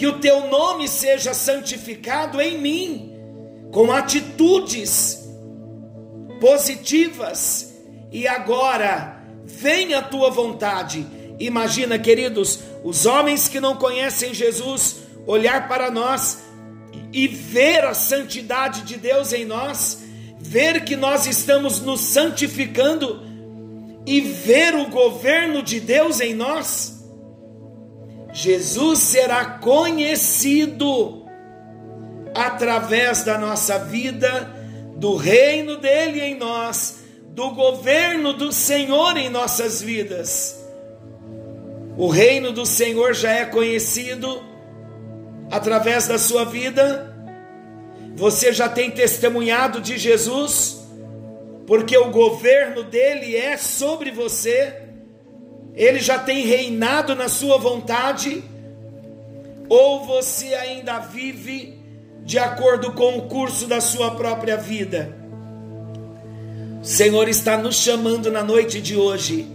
que 0.02 0.06
o 0.08 0.18
teu 0.18 0.48
nome 0.48 0.88
seja 0.88 1.32
santificado 1.32 2.40
em 2.40 2.58
mim, 2.58 3.12
com 3.70 3.92
atitudes 3.92 5.30
positivas. 6.40 7.72
E 8.10 8.26
agora, 8.26 9.22
venha 9.44 10.00
a 10.00 10.02
tua 10.02 10.28
vontade. 10.28 11.06
Imagina, 11.38 12.00
queridos, 12.00 12.58
os 12.82 13.06
homens 13.06 13.46
que 13.46 13.60
não 13.60 13.76
conhecem 13.76 14.34
Jesus 14.34 15.02
olhar 15.24 15.68
para 15.68 15.88
nós 15.88 16.42
e 17.12 17.28
ver 17.28 17.84
a 17.84 17.94
santidade 17.94 18.82
de 18.82 18.96
Deus 18.96 19.32
em 19.32 19.44
nós, 19.44 20.02
ver 20.36 20.82
que 20.82 20.96
nós 20.96 21.28
estamos 21.28 21.80
nos 21.80 22.00
santificando 22.00 23.22
e 24.04 24.20
ver 24.20 24.74
o 24.74 24.90
governo 24.90 25.62
de 25.62 25.78
Deus 25.78 26.18
em 26.18 26.34
nós. 26.34 26.91
Jesus 28.32 29.00
será 29.00 29.44
conhecido 29.58 31.26
através 32.34 33.22
da 33.22 33.36
nossa 33.36 33.78
vida, 33.78 34.50
do 34.96 35.16
reino 35.16 35.76
dele 35.76 36.20
em 36.22 36.38
nós, 36.38 37.00
do 37.28 37.50
governo 37.50 38.32
do 38.32 38.50
Senhor 38.50 39.18
em 39.18 39.28
nossas 39.28 39.82
vidas. 39.82 40.58
O 41.96 42.08
reino 42.08 42.52
do 42.52 42.64
Senhor 42.64 43.12
já 43.12 43.32
é 43.32 43.44
conhecido 43.44 44.42
através 45.50 46.06
da 46.06 46.18
sua 46.18 46.44
vida. 46.44 47.14
Você 48.16 48.50
já 48.50 48.66
tem 48.66 48.90
testemunhado 48.90 49.78
de 49.78 49.98
Jesus, 49.98 50.88
porque 51.66 51.96
o 51.98 52.10
governo 52.10 52.82
dele 52.82 53.36
é 53.36 53.58
sobre 53.58 54.10
você 54.10 54.81
ele 55.74 56.00
já 56.00 56.18
tem 56.18 56.46
reinado 56.46 57.14
na 57.14 57.28
sua 57.28 57.58
vontade? 57.58 58.42
Ou 59.68 60.04
você 60.04 60.54
ainda 60.54 60.98
vive 60.98 61.80
de 62.24 62.38
acordo 62.38 62.92
com 62.92 63.16
o 63.16 63.22
curso 63.22 63.66
da 63.66 63.80
sua 63.80 64.10
própria 64.12 64.56
vida? 64.56 65.16
O 66.82 66.84
Senhor 66.84 67.28
está 67.28 67.56
nos 67.56 67.76
chamando 67.76 68.30
na 68.30 68.42
noite 68.42 68.80
de 68.80 68.96
hoje 68.96 69.46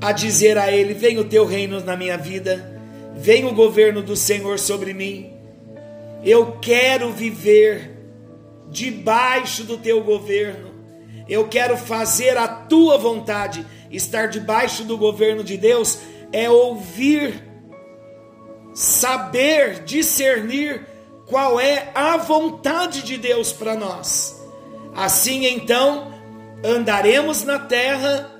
a 0.00 0.12
dizer 0.12 0.56
a 0.56 0.72
Ele: 0.72 0.94
Vem 0.94 1.18
o 1.18 1.24
teu 1.24 1.44
reino 1.44 1.80
na 1.80 1.96
minha 1.96 2.16
vida, 2.16 2.80
vem 3.14 3.44
o 3.44 3.52
governo 3.52 4.00
do 4.00 4.16
Senhor 4.16 4.58
sobre 4.58 4.94
mim. 4.94 5.32
Eu 6.24 6.58
quero 6.60 7.12
viver 7.12 7.98
debaixo 8.70 9.64
do 9.64 9.76
teu 9.76 10.02
governo, 10.02 10.70
eu 11.28 11.48
quero 11.48 11.76
fazer 11.76 12.36
a 12.36 12.46
tua 12.48 12.96
vontade 12.96 13.66
estar 13.90 14.28
debaixo 14.28 14.84
do 14.84 14.96
governo 14.96 15.42
de 15.42 15.56
Deus 15.56 15.98
é 16.32 16.48
ouvir, 16.48 17.42
saber, 18.72 19.82
discernir 19.84 20.86
qual 21.26 21.60
é 21.60 21.90
a 21.94 22.16
vontade 22.16 23.02
de 23.02 23.16
Deus 23.16 23.52
para 23.52 23.74
nós. 23.74 24.40
Assim 24.94 25.46
então, 25.46 26.12
andaremos 26.64 27.44
na 27.44 27.58
terra 27.58 28.30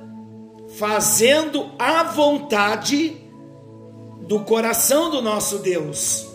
fazendo 0.77 1.71
a 1.79 2.05
vontade 2.05 3.21
do 4.23 4.41
coração 4.41 5.11
do 5.11 5.21
nosso 5.21 5.59
Deus. 5.59 6.27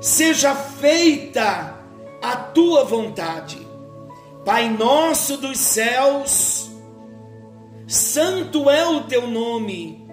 Seja 0.00 0.54
feita 0.54 1.76
a 2.22 2.36
tua 2.36 2.84
vontade. 2.84 3.58
Pai 4.44 4.68
nosso 4.68 5.36
dos 5.36 5.58
céus, 5.58 6.70
santo 7.86 8.68
é 8.68 8.86
o 8.86 9.04
teu 9.04 9.26
nome. 9.26 10.04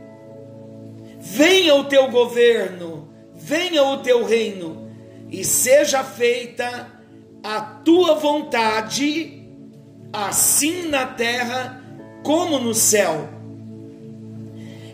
Venha 1.19 1.75
o 1.75 1.85
teu 1.85 2.09
governo, 2.11 3.09
venha 3.33 3.83
o 3.83 3.97
teu 3.97 4.25
reino, 4.25 4.91
e 5.31 5.43
seja 5.43 6.03
feita 6.03 6.91
a 7.41 7.61
tua 7.61 8.15
vontade, 8.15 9.41
assim 10.11 10.87
na 10.89 11.05
terra 11.05 11.81
como 12.23 12.59
no 12.59 12.73
céu. 12.73 13.29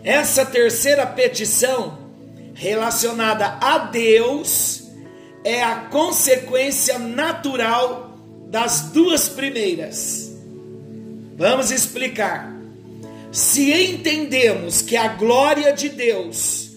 Essa 0.02 0.46
terceira 0.46 1.06
petição, 1.06 1.98
relacionada 2.54 3.58
a 3.60 3.78
Deus, 3.78 4.88
é 5.44 5.62
a 5.62 5.76
consequência 5.90 6.98
natural 6.98 8.16
das 8.46 8.90
duas 8.92 9.28
primeiras. 9.28 10.30
Vamos 11.36 11.70
explicar. 11.70 12.59
Se 13.32 13.72
entendemos 13.72 14.82
que 14.82 14.96
a 14.96 15.08
glória 15.08 15.72
de 15.72 15.88
Deus 15.88 16.72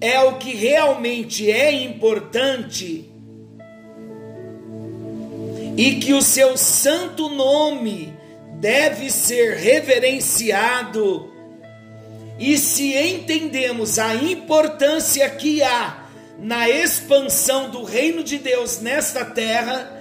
é 0.00 0.20
o 0.20 0.36
que 0.36 0.54
realmente 0.54 1.50
é 1.50 1.72
importante 1.72 3.10
e 5.76 5.96
que 5.96 6.12
o 6.12 6.22
seu 6.22 6.56
santo 6.56 7.28
nome 7.28 8.12
deve 8.58 9.10
ser 9.10 9.56
reverenciado, 9.56 11.30
e 12.38 12.56
se 12.58 12.94
entendemos 12.94 13.98
a 13.98 14.14
importância 14.14 15.28
que 15.28 15.62
há 15.62 16.06
na 16.38 16.68
expansão 16.68 17.70
do 17.70 17.82
reino 17.82 18.22
de 18.22 18.38
Deus 18.38 18.80
nesta 18.80 19.24
terra, 19.24 19.92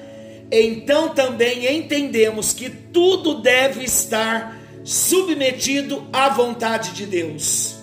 então 0.52 1.14
também 1.14 1.66
entendemos 1.78 2.54
que 2.54 2.70
tudo 2.70 3.42
deve 3.42 3.84
estar 3.84 4.65
submetido 4.86 6.08
à 6.14 6.30
vontade 6.30 6.92
de 6.92 7.08
Deus. 7.08 7.76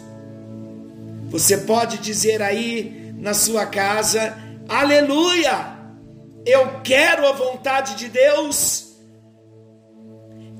Você 1.28 1.58
pode 1.58 1.98
dizer 1.98 2.40
aí 2.40 3.12
na 3.18 3.34
sua 3.34 3.66
casa: 3.66 4.38
Aleluia! 4.68 5.72
Eu 6.46 6.80
quero 6.82 7.26
a 7.26 7.32
vontade 7.32 7.96
de 7.96 8.08
Deus. 8.08 8.92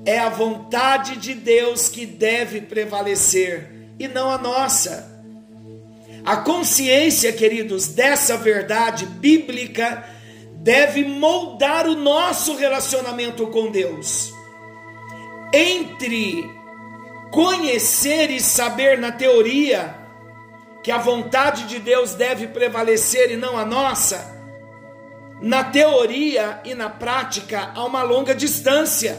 É 0.05 0.19
a 0.19 0.29
vontade 0.29 1.15
de 1.15 1.33
Deus 1.33 1.87
que 1.87 2.05
deve 2.05 2.59
prevalecer 2.59 3.93
e 3.97 4.07
não 4.07 4.29
a 4.29 4.37
nossa. 4.37 5.11
A 6.25 6.37
consciência, 6.37 7.31
queridos, 7.31 7.87
dessa 7.87 8.35
verdade 8.37 9.05
bíblica 9.05 10.05
deve 10.55 11.03
moldar 11.05 11.87
o 11.87 11.95
nosso 11.95 12.55
relacionamento 12.55 13.47
com 13.47 13.71
Deus. 13.71 14.33
Entre 15.53 16.49
conhecer 17.31 18.31
e 18.31 18.39
saber 18.39 18.97
na 18.97 19.11
teoria 19.11 19.95
que 20.83 20.91
a 20.91 20.97
vontade 20.97 21.67
de 21.67 21.79
Deus 21.79 22.15
deve 22.15 22.47
prevalecer 22.47 23.31
e 23.31 23.37
não 23.37 23.57
a 23.57 23.63
nossa, 23.63 24.33
na 25.41 25.63
teoria 25.63 26.59
e 26.65 26.73
na 26.73 26.89
prática 26.89 27.71
há 27.75 27.85
uma 27.85 28.01
longa 28.01 28.33
distância. 28.33 29.15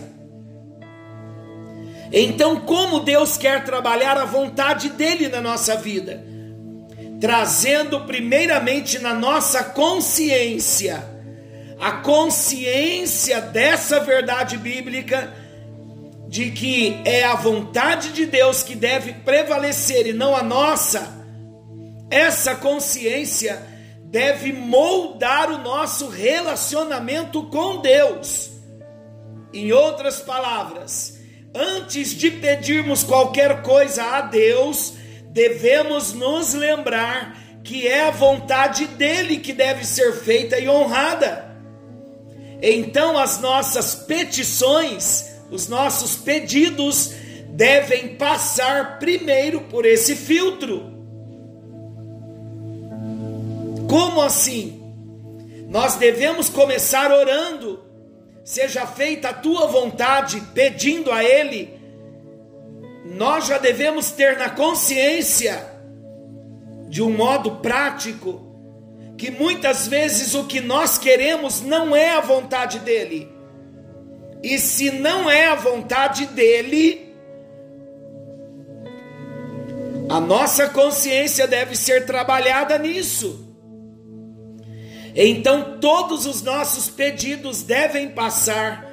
Então, 2.12 2.60
como 2.60 3.00
Deus 3.00 3.36
quer 3.36 3.64
trabalhar 3.64 4.16
a 4.16 4.24
vontade 4.24 4.90
dele 4.90 5.28
na 5.28 5.40
nossa 5.40 5.76
vida? 5.76 6.24
Trazendo 7.20 8.00
primeiramente 8.00 8.98
na 8.98 9.14
nossa 9.14 9.64
consciência 9.64 11.14
a 11.80 11.92
consciência 11.92 13.40
dessa 13.40 14.00
verdade 14.00 14.56
bíblica 14.56 15.43
de 16.34 16.50
que 16.50 17.00
é 17.04 17.22
a 17.22 17.36
vontade 17.36 18.12
de 18.12 18.26
Deus 18.26 18.64
que 18.64 18.74
deve 18.74 19.12
prevalecer 19.12 20.04
e 20.08 20.12
não 20.12 20.34
a 20.34 20.42
nossa. 20.42 21.16
Essa 22.10 22.56
consciência 22.56 23.64
deve 24.06 24.52
moldar 24.52 25.48
o 25.52 25.58
nosso 25.58 26.08
relacionamento 26.08 27.44
com 27.44 27.80
Deus. 27.80 28.50
Em 29.52 29.70
outras 29.70 30.18
palavras, 30.18 31.20
antes 31.54 32.12
de 32.12 32.32
pedirmos 32.32 33.04
qualquer 33.04 33.62
coisa 33.62 34.02
a 34.02 34.22
Deus, 34.22 34.94
devemos 35.30 36.12
nos 36.12 36.52
lembrar 36.52 37.38
que 37.62 37.86
é 37.86 38.08
a 38.08 38.10
vontade 38.10 38.86
dele 38.86 39.36
que 39.36 39.52
deve 39.52 39.86
ser 39.86 40.12
feita 40.14 40.58
e 40.58 40.68
honrada. 40.68 41.56
Então, 42.60 43.16
as 43.16 43.38
nossas 43.38 43.94
petições, 43.94 45.33
os 45.50 45.68
nossos 45.68 46.16
pedidos, 46.16 47.12
devem 47.50 48.16
passar 48.16 48.98
primeiro 48.98 49.62
por 49.62 49.84
esse 49.84 50.16
filtro. 50.16 50.92
Como 53.88 54.20
assim? 54.20 54.82
Nós 55.68 55.94
devemos 55.96 56.48
começar 56.48 57.12
orando 57.12 57.84
seja 58.44 58.86
feita 58.86 59.30
a 59.30 59.32
tua 59.32 59.66
vontade, 59.66 60.40
pedindo 60.52 61.10
a 61.10 61.24
Ele, 61.24 61.80
nós 63.06 63.46
já 63.46 63.56
devemos 63.56 64.10
ter 64.10 64.36
na 64.36 64.50
consciência, 64.50 65.72
de 66.88 67.02
um 67.02 67.10
modo 67.10 67.56
prático, 67.56 68.52
que 69.16 69.30
muitas 69.30 69.88
vezes 69.88 70.34
o 70.34 70.44
que 70.44 70.60
nós 70.60 70.98
queremos 70.98 71.62
não 71.62 71.96
é 71.96 72.10
a 72.10 72.20
vontade 72.20 72.78
dEle. 72.80 73.32
E 74.44 74.58
se 74.58 74.90
não 74.90 75.30
é 75.30 75.46
a 75.46 75.54
vontade 75.54 76.26
dEle, 76.26 77.16
a 80.06 80.20
nossa 80.20 80.68
consciência 80.68 81.46
deve 81.48 81.74
ser 81.74 82.04
trabalhada 82.04 82.76
nisso. 82.76 83.42
Então 85.16 85.78
todos 85.80 86.26
os 86.26 86.42
nossos 86.42 86.90
pedidos 86.90 87.62
devem 87.62 88.10
passar 88.10 88.86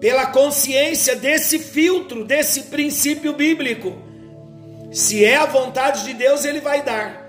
pela 0.00 0.26
consciência 0.26 1.14
desse 1.14 1.60
filtro, 1.60 2.24
desse 2.24 2.62
princípio 2.62 3.32
bíblico. 3.32 3.96
Se 4.90 5.24
é 5.24 5.36
a 5.36 5.46
vontade 5.46 6.02
de 6.02 6.14
Deus, 6.14 6.44
Ele 6.44 6.60
vai 6.60 6.82
dar. 6.82 7.24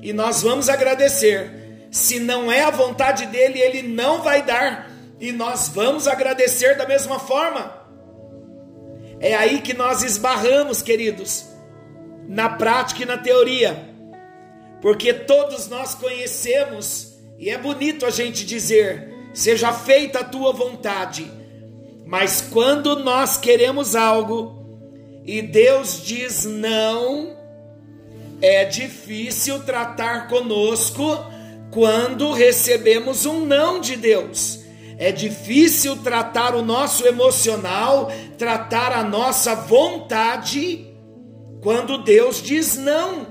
E 0.00 0.10
nós 0.14 0.42
vamos 0.42 0.70
agradecer. 0.70 1.86
Se 1.90 2.18
não 2.18 2.50
é 2.50 2.62
a 2.62 2.70
vontade 2.70 3.26
dele, 3.26 3.60
Ele 3.60 3.82
não 3.82 4.22
vai 4.22 4.42
dar. 4.42 4.91
E 5.22 5.30
nós 5.30 5.68
vamos 5.68 6.08
agradecer 6.08 6.76
da 6.76 6.84
mesma 6.84 7.16
forma. 7.16 7.80
É 9.20 9.34
aí 9.36 9.60
que 9.60 9.72
nós 9.72 10.02
esbarramos, 10.02 10.82
queridos, 10.82 11.46
na 12.26 12.48
prática 12.48 13.04
e 13.04 13.06
na 13.06 13.16
teoria. 13.16 13.88
Porque 14.80 15.14
todos 15.14 15.68
nós 15.68 15.94
conhecemos 15.94 17.12
e 17.38 17.50
é 17.50 17.56
bonito 17.56 18.04
a 18.04 18.10
gente 18.10 18.44
dizer: 18.44 19.14
seja 19.32 19.72
feita 19.72 20.18
a 20.18 20.24
tua 20.24 20.52
vontade. 20.52 21.30
Mas 22.04 22.40
quando 22.40 22.96
nós 22.96 23.38
queremos 23.38 23.94
algo 23.94 24.66
e 25.24 25.40
Deus 25.40 26.02
diz 26.02 26.44
não, 26.44 27.36
é 28.40 28.64
difícil 28.64 29.62
tratar 29.62 30.26
conosco 30.26 31.16
quando 31.70 32.32
recebemos 32.32 33.24
um 33.24 33.46
não 33.46 33.80
de 33.80 33.94
Deus. 33.94 34.61
É 34.98 35.10
difícil 35.10 35.96
tratar 35.98 36.54
o 36.54 36.62
nosso 36.62 37.06
emocional, 37.06 38.10
tratar 38.38 38.92
a 38.92 39.02
nossa 39.02 39.54
vontade 39.54 40.86
quando 41.60 42.02
Deus 42.02 42.42
diz 42.42 42.76
não. 42.76 43.26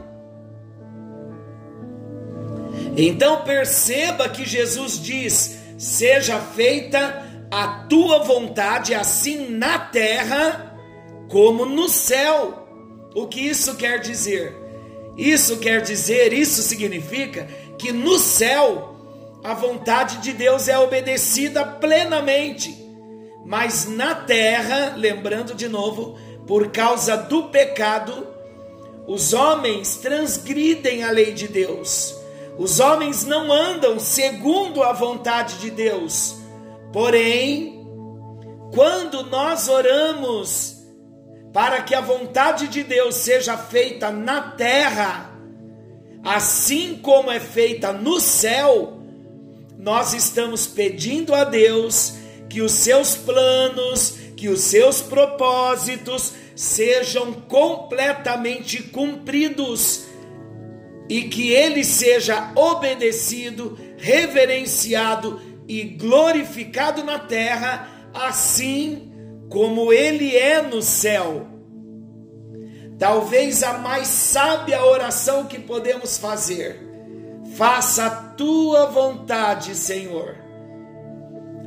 Então 2.96 3.44
perceba 3.44 4.28
que 4.30 4.46
Jesus 4.46 5.02
diz: 5.02 5.60
seja 5.78 6.40
feita 6.40 7.26
a 7.50 7.86
tua 7.90 8.24
vontade, 8.24 8.94
assim 8.94 9.50
na 9.50 9.78
terra 9.78 10.78
como 11.30 11.66
no 11.66 11.88
céu. 11.90 12.68
O 13.14 13.28
que 13.28 13.42
isso 13.42 13.76
quer 13.76 14.00
dizer? 14.00 14.56
Isso 15.18 15.58
quer 15.58 15.82
dizer, 15.82 16.32
isso 16.32 16.62
significa 16.62 17.48
que 17.78 17.92
no 17.92 18.18
céu 18.18 18.91
a 19.44 19.54
vontade 19.54 20.18
de 20.18 20.34
Deus 20.34 20.68
é 20.68 20.78
obedecida 20.78 21.66
plenamente, 21.66 22.76
mas 23.46 23.88
na 23.88 24.16
terra, 24.16 24.94
lembrando 24.96 25.56
de 25.56 25.68
novo, 25.68 26.18
por 26.46 26.72
causa 26.72 27.18
do 27.18 27.50
pecado, 27.50 28.28
os 29.08 29.34
homens 29.34 29.98
transgridem 29.98 31.04
a 31.04 31.12
lei 31.12 31.34
de 31.34 31.48
Deus 31.48 32.22
os 32.58 32.80
homens 32.80 33.26
não 33.26 33.52
andam 33.52 34.00
segundo 34.00 34.84
a 34.84 34.94
vontade 34.94 35.58
de 35.58 35.72
Deus. 35.72 36.36
Porém, 36.92 37.84
quando 38.74 39.24
nós 39.24 39.68
oramos 39.68 40.78
para 41.54 41.82
que 41.82 41.96
a 41.96 42.02
vontade 42.02 42.68
de 42.68 42.84
Deus 42.84 43.16
seja 43.16 43.58
feita 43.58 44.12
na 44.12 44.42
terra, 44.42 45.32
assim 46.24 47.00
como 47.02 47.32
é 47.32 47.40
feita 47.40 47.92
no 47.92 48.20
céu, 48.20 49.01
nós 49.82 50.14
estamos 50.14 50.68
pedindo 50.68 51.34
a 51.34 51.44
Deus 51.44 52.14
que 52.48 52.62
os 52.62 52.72
seus 52.72 53.16
planos, 53.16 54.16
que 54.38 54.48
os 54.48 54.62
seus 54.62 55.02
propósitos 55.02 56.34
sejam 56.56 57.34
completamente 57.34 58.84
cumpridos 58.84 60.06
e 61.10 61.24
que 61.24 61.52
ele 61.52 61.84
seja 61.84 62.52
obedecido, 62.56 63.76
reverenciado 63.98 65.42
e 65.68 65.84
glorificado 65.84 67.04
na 67.04 67.18
terra, 67.18 67.90
assim 68.14 69.12
como 69.50 69.92
ele 69.92 70.38
é 70.38 70.62
no 70.62 70.84
céu. 70.84 71.48
Talvez 73.00 73.64
a 73.64 73.80
mais 73.80 74.08
sábia 74.08 74.86
oração 74.86 75.46
que 75.46 75.58
podemos 75.58 76.20
fazer. 76.20 76.91
Faça 77.56 78.06
a 78.06 78.10
tua 78.10 78.88
vontade, 78.88 79.76
Senhor. 79.76 80.36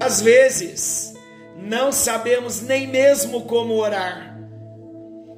Às 0.01 0.21
vezes, 0.21 1.15
não 1.57 1.93
sabemos 1.93 2.61
nem 2.61 2.87
mesmo 2.87 3.43
como 3.43 3.75
orar. 3.75 4.39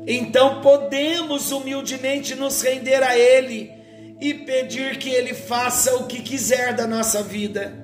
Então 0.06 0.61
podemos 0.61 1.50
humildemente 1.50 2.35
nos 2.35 2.62
render 2.62 3.02
a 3.02 3.18
Ele 3.18 3.72
e 4.20 4.32
pedir 4.32 4.98
que 4.98 5.11
Ele 5.11 5.35
faça 5.35 5.96
o 5.96 6.06
que 6.06 6.22
quiser 6.22 6.74
da 6.74 6.87
nossa 6.87 7.22
vida. 7.22 7.74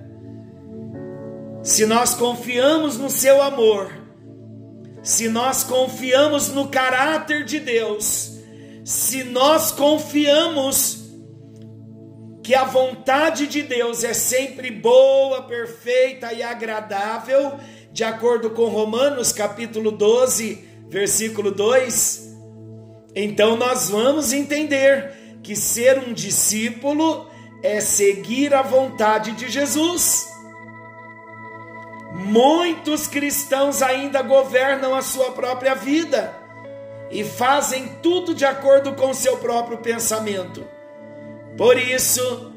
Se 1.62 1.84
nós 1.84 2.14
confiamos 2.14 2.96
no 2.96 3.10
Seu 3.10 3.42
amor, 3.42 3.92
se 5.02 5.28
nós 5.28 5.64
confiamos 5.64 6.48
no 6.48 6.68
caráter 6.68 7.44
de 7.44 7.58
Deus, 7.58 8.38
se 8.84 9.24
nós 9.24 9.72
confiamos 9.72 11.01
que 12.42 12.54
a 12.54 12.64
vontade 12.64 13.46
de 13.46 13.62
Deus 13.62 14.02
é 14.02 14.12
sempre 14.12 14.70
boa, 14.70 15.42
perfeita 15.42 16.32
e 16.32 16.42
agradável, 16.42 17.58
de 17.92 18.02
acordo 18.02 18.50
com 18.50 18.66
Romanos 18.66 19.32
capítulo 19.32 19.92
12, 19.92 20.64
versículo 20.88 21.52
2, 21.52 22.32
então 23.14 23.56
nós 23.56 23.90
vamos 23.90 24.32
entender 24.32 25.38
que 25.42 25.54
ser 25.54 25.98
um 25.98 26.12
discípulo 26.12 27.28
é 27.62 27.80
seguir 27.80 28.54
a 28.54 28.62
vontade 28.62 29.32
de 29.32 29.48
Jesus. 29.48 30.26
Muitos 32.12 33.06
cristãos 33.06 33.82
ainda 33.82 34.22
governam 34.22 34.94
a 34.94 35.02
sua 35.02 35.32
própria 35.32 35.74
vida 35.74 36.34
e 37.10 37.22
fazem 37.22 37.88
tudo 38.02 38.34
de 38.34 38.44
acordo 38.44 38.94
com 38.94 39.12
seu 39.12 39.36
próprio 39.38 39.78
pensamento. 39.78 40.66
Por 41.56 41.78
isso, 41.78 42.52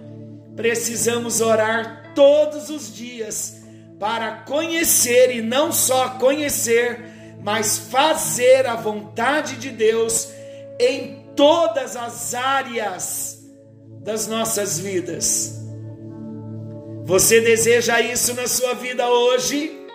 precisamos 0.55 1.41
orar 1.41 2.13
todos 2.15 2.69
os 2.69 2.93
dias 2.93 3.61
para 3.99 4.43
conhecer 4.43 5.35
e 5.35 5.41
não 5.41 5.71
só 5.71 6.11
conhecer, 6.11 7.35
mas 7.41 7.77
fazer 7.77 8.65
a 8.65 8.75
vontade 8.75 9.57
de 9.57 9.69
Deus 9.69 10.29
em 10.79 11.25
todas 11.35 11.95
as 11.95 12.33
áreas 12.33 13.45
das 14.01 14.27
nossas 14.27 14.79
vidas. 14.79 15.61
Você 17.03 17.41
deseja 17.41 18.01
isso 18.01 18.33
na 18.33 18.47
sua 18.47 18.73
vida 18.73 19.07
hoje? 19.07 19.85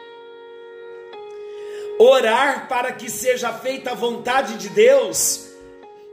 Orar 1.99 2.69
para 2.69 2.93
que 2.93 3.11
seja 3.11 3.53
feita 3.53 3.91
a 3.91 3.95
vontade 3.95 4.57
de 4.57 4.69
Deus 4.69 5.49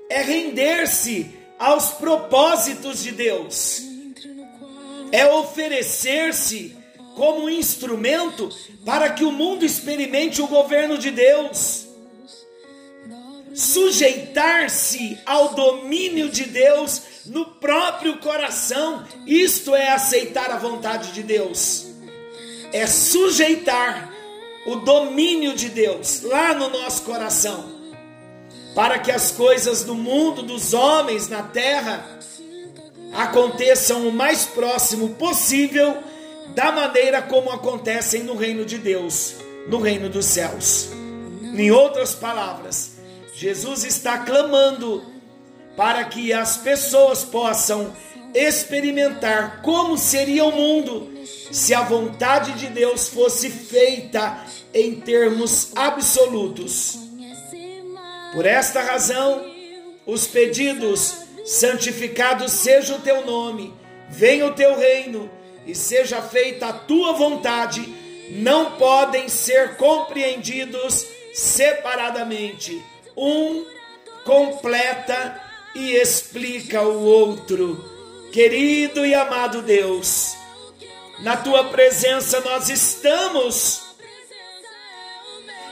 é 0.09 0.21
render-se 0.21 1.36
aos 1.59 1.91
propósitos 1.91 3.03
de 3.03 3.11
Deus, 3.11 3.81
é 5.11 5.25
oferecer-se 5.25 6.75
como 7.15 7.49
instrumento 7.49 8.49
para 8.85 9.09
que 9.09 9.23
o 9.23 9.31
mundo 9.31 9.65
experimente 9.65 10.41
o 10.41 10.47
governo 10.47 10.97
de 10.97 11.11
Deus 11.11 11.87
sujeitar-se 13.57 15.17
ao 15.25 15.55
domínio 15.55 16.29
de 16.29 16.43
Deus 16.43 17.01
no 17.25 17.43
próprio 17.43 18.19
coração. 18.19 19.03
Isto 19.25 19.75
é 19.75 19.89
aceitar 19.89 20.51
a 20.51 20.57
vontade 20.57 21.11
de 21.11 21.23
Deus. 21.23 21.87
É 22.71 22.85
sujeitar 22.85 24.13
o 24.67 24.75
domínio 24.75 25.55
de 25.55 25.69
Deus 25.69 26.21
lá 26.21 26.53
no 26.53 26.69
nosso 26.69 27.01
coração. 27.01 27.76
Para 28.77 28.99
que 28.99 29.11
as 29.11 29.31
coisas 29.31 29.81
do 29.83 29.95
mundo, 29.95 30.43
dos 30.43 30.71
homens 30.71 31.27
na 31.27 31.41
terra, 31.41 32.19
aconteçam 33.11 34.07
o 34.07 34.11
mais 34.11 34.45
próximo 34.45 35.15
possível 35.15 35.97
da 36.53 36.71
maneira 36.71 37.23
como 37.23 37.49
acontecem 37.49 38.21
no 38.21 38.35
reino 38.35 38.63
de 38.63 38.77
Deus, 38.77 39.37
no 39.67 39.79
reino 39.79 40.09
dos 40.09 40.27
céus. 40.27 40.89
Em 41.55 41.71
outras 41.71 42.13
palavras, 42.13 42.97
Jesus 43.33 43.83
está 43.83 44.19
clamando 44.19 45.03
para 45.75 46.03
que 46.03 46.31
as 46.31 46.57
pessoas 46.57 47.23
possam 47.23 47.91
experimentar 48.31 49.63
como 49.63 49.97
seria 49.97 50.45
o 50.45 50.51
mundo 50.51 51.11
se 51.51 51.73
a 51.73 51.81
vontade 51.81 52.51
de 52.51 52.67
Deus 52.67 53.07
fosse 53.07 53.49
feita 53.49 54.45
em 54.71 55.01
termos 55.01 55.71
absolutos. 55.75 57.06
Por 58.37 58.45
esta 58.45 58.83
razão, 58.83 59.51
os 60.05 60.27
pedidos 60.27 61.23
santificado 61.43 62.47
seja 62.47 62.93
o 62.93 63.01
teu 63.01 63.25
nome, 63.25 63.73
venha 64.11 64.45
o 64.45 64.53
teu 64.53 64.77
reino 64.77 65.27
e 65.65 65.73
seja 65.73 66.21
feita 66.21 66.67
a 66.67 66.73
tua 66.73 67.13
vontade, 67.13 67.81
não 68.29 68.77
podem 68.77 69.27
ser 69.27 69.75
compreendidos 69.75 71.03
separadamente 71.33 72.79
um 73.17 73.65
completa 74.23 75.41
e 75.73 75.95
explica 75.95 76.83
o 76.83 77.05
outro. 77.05 77.83
Querido 78.31 79.03
e 79.03 79.15
amado 79.15 79.63
Deus, 79.63 80.37
na 81.21 81.37
tua 81.37 81.63
presença 81.69 82.39
nós 82.41 82.69
estamos 82.69 83.81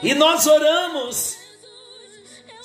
e 0.01 0.15
nós 0.15 0.47
oramos. 0.47 1.44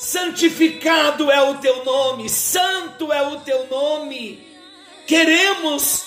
Santificado 0.00 1.30
é 1.30 1.42
o 1.42 1.58
teu 1.58 1.84
nome, 1.84 2.26
santo 2.30 3.12
é 3.12 3.20
o 3.20 3.40
teu 3.40 3.66
nome. 3.66 4.42
Queremos 5.06 6.06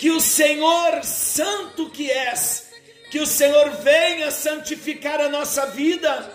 que 0.00 0.10
o 0.10 0.20
Senhor, 0.20 1.04
santo 1.04 1.88
que 1.88 2.10
és, 2.10 2.68
que 3.08 3.20
o 3.20 3.26
Senhor 3.28 3.70
venha 3.76 4.32
santificar 4.32 5.20
a 5.20 5.28
nossa 5.28 5.66
vida 5.66 6.34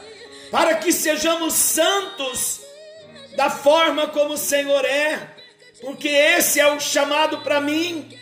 para 0.50 0.76
que 0.76 0.94
sejamos 0.94 1.56
santos 1.56 2.62
da 3.36 3.50
forma 3.50 4.08
como 4.08 4.36
o 4.36 4.38
Senhor 4.38 4.86
é, 4.86 5.36
porque 5.82 6.08
esse 6.08 6.62
é 6.62 6.72
o 6.72 6.80
chamado 6.80 7.40
para 7.40 7.60
mim 7.60 8.18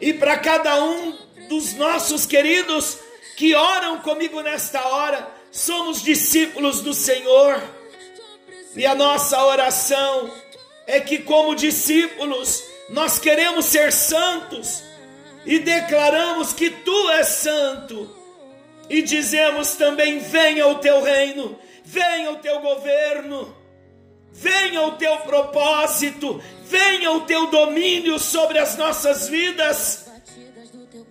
e 0.00 0.14
para 0.14 0.38
cada 0.38 0.82
um 0.82 1.12
dos 1.46 1.74
nossos 1.74 2.24
queridos 2.24 2.96
que 3.36 3.54
oram 3.54 3.98
comigo 3.98 4.40
nesta 4.40 4.82
hora. 4.88 5.35
Somos 5.50 6.02
discípulos 6.02 6.80
do 6.80 6.92
Senhor. 6.92 7.62
E 8.74 8.84
a 8.84 8.94
nossa 8.94 9.42
oração 9.44 10.30
é 10.86 11.00
que, 11.00 11.18
como 11.18 11.54
discípulos, 11.54 12.62
nós 12.90 13.18
queremos 13.18 13.64
ser 13.64 13.92
santos 13.92 14.82
e 15.44 15.58
declaramos 15.58 16.52
que 16.52 16.70
Tu 16.70 17.10
és 17.10 17.28
santo. 17.28 18.14
E 18.88 19.02
dizemos 19.02 19.74
também: 19.74 20.18
venha 20.18 20.66
o 20.66 20.76
Teu 20.76 21.02
reino 21.02 21.58
venha 21.86 22.32
o 22.32 22.36
teu 22.36 22.60
governo, 22.60 23.56
venha 24.32 24.82
o 24.82 24.92
teu 24.92 25.18
propósito, 25.18 26.42
venha 26.64 27.12
o 27.12 27.20
teu 27.20 27.46
domínio 27.46 28.18
sobre 28.18 28.58
as 28.58 28.76
nossas 28.76 29.28
vidas. 29.28 30.04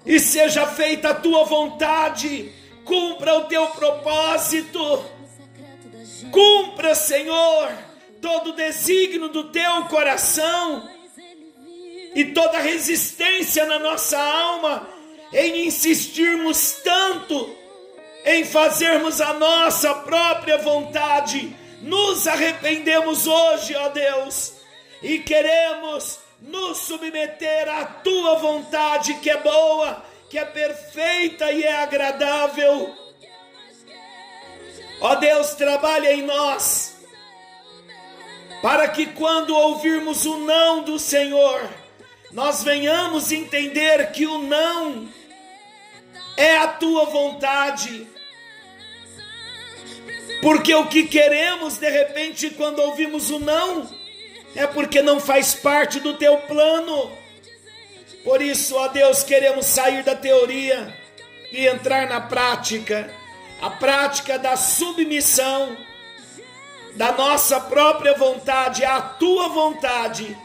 E 0.05 0.19
seja 0.19 0.67
feita 0.67 1.09
a 1.09 1.15
tua 1.15 1.45
vontade, 1.45 2.51
cumpra 2.85 3.39
o 3.39 3.45
teu 3.45 3.67
propósito, 3.69 5.03
cumpra, 6.31 6.95
Senhor, 6.95 7.71
todo 8.21 8.51
o 8.51 8.55
desígnio 8.55 9.27
do 9.29 9.45
teu 9.45 9.85
coração 9.85 10.89
e 12.13 12.25
toda 12.25 12.59
resistência 12.59 13.65
na 13.65 13.79
nossa 13.79 14.17
alma 14.17 14.87
em 15.33 15.65
insistirmos 15.67 16.79
tanto 16.83 17.55
em 18.23 18.43
fazermos 18.43 19.21
a 19.21 19.33
nossa 19.33 19.93
própria 19.93 20.57
vontade. 20.57 21.55
Nos 21.81 22.27
arrependemos 22.27 23.27
hoje, 23.27 23.75
ó 23.75 23.89
Deus, 23.89 24.53
e 25.03 25.19
queremos 25.19 26.19
nos 26.41 26.79
submeter 26.79 27.69
à 27.69 27.85
tua 27.85 28.35
vontade, 28.35 29.13
que 29.15 29.29
é 29.29 29.37
boa, 29.37 30.03
que 30.35 30.39
é 30.39 30.43
perfeita 30.43 31.49
e 31.49 31.63
é 31.63 31.81
agradável. 31.81 32.93
Ó 34.99 35.15
Deus, 35.15 35.53
trabalha 35.53 36.11
em 36.11 36.23
nós, 36.23 36.97
para 38.61 38.89
que 38.89 39.05
quando 39.05 39.55
ouvirmos 39.55 40.25
o 40.25 40.39
não 40.39 40.83
do 40.83 40.99
Senhor, 40.99 41.69
nós 42.33 42.65
venhamos 42.65 43.31
entender 43.31 44.11
que 44.11 44.27
o 44.27 44.39
não 44.39 45.07
é 46.35 46.57
a 46.57 46.67
tua 46.67 47.05
vontade 47.05 48.05
porque 50.41 50.75
o 50.75 50.87
que 50.87 51.07
queremos 51.07 51.77
de 51.77 51.89
repente 51.89 52.49
quando 52.49 52.79
ouvimos 52.79 53.29
o 53.29 53.39
não 53.39 53.89
é 54.53 54.67
porque 54.67 55.01
não 55.01 55.17
faz 55.17 55.55
parte 55.55 56.01
do 56.01 56.13
teu 56.15 56.37
plano. 56.39 57.24
Por 58.25 58.41
isso, 58.41 58.75
ó 58.75 58.87
Deus, 58.87 59.23
queremos 59.23 59.67
sair 59.67 60.03
da 60.03 60.15
teoria 60.15 60.93
e 61.51 61.67
entrar 61.67 62.09
na 62.09 62.19
prática 62.19 63.13
a 63.61 63.69
prática 63.69 64.37
da 64.39 64.57
submissão 64.57 65.77
da 66.95 67.11
nossa 67.11 67.61
própria 67.61 68.17
vontade 68.17 68.83
à 68.83 68.99
tua 68.99 69.49
vontade, 69.49 70.35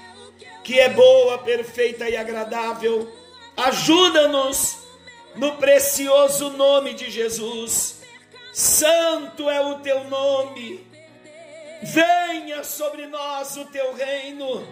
que 0.62 0.78
é 0.78 0.90
boa, 0.90 1.38
perfeita 1.38 2.08
e 2.08 2.16
agradável. 2.16 3.10
Ajuda-nos 3.56 4.78
no 5.34 5.56
precioso 5.56 6.50
nome 6.50 6.92
de 6.92 7.10
Jesus. 7.10 8.02
Santo 8.52 9.48
é 9.48 9.60
o 9.60 9.78
teu 9.78 10.04
nome. 10.04 10.89
Venha 11.82 12.62
sobre 12.62 13.06
nós 13.06 13.56
o 13.56 13.64
teu 13.66 13.94
reino. 13.94 14.66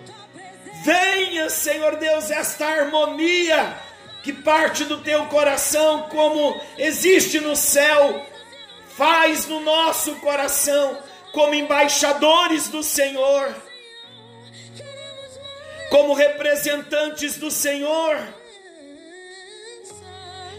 Venha, 0.85 1.49
Senhor 1.49 1.97
Deus, 1.97 2.31
esta 2.31 2.67
harmonia 2.67 3.77
que 4.23 4.33
parte 4.33 4.85
do 4.85 4.99
teu 4.99 5.25
coração, 5.27 6.03
como 6.11 6.61
existe 6.77 7.41
no 7.41 7.57
céu, 7.57 8.27
faz 8.97 9.47
no 9.47 9.61
nosso 9.61 10.17
coração, 10.17 10.99
como 11.33 11.55
embaixadores 11.55 12.69
do 12.69 12.83
Senhor, 12.83 13.55
como 15.91 16.13
representantes 16.13 17.39
do 17.39 17.51
Senhor. 17.51 18.19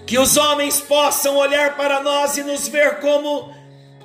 Que 0.07 0.17
os 0.17 0.35
homens 0.37 0.81
possam 0.81 1.37
olhar 1.37 1.77
para 1.77 2.01
nós 2.01 2.37
e 2.37 2.43
nos 2.43 2.67
ver 2.67 2.99
como 2.99 3.55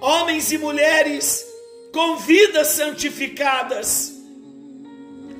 homens 0.02 0.52
e 0.52 0.58
mulheres 0.58 1.53
com 1.94 2.16
vidas 2.16 2.66
santificadas, 2.66 4.12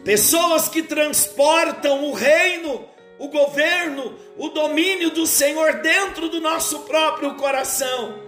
pessoas 0.04 0.68
que 0.68 0.84
transportam 0.84 2.04
o 2.04 2.12
reino, 2.12 2.88
o 3.18 3.26
governo, 3.26 4.16
o 4.38 4.48
domínio 4.50 5.10
do 5.10 5.26
Senhor 5.26 5.80
dentro 5.80 6.28
do 6.28 6.40
nosso 6.40 6.84
próprio 6.84 7.34
coração. 7.34 8.22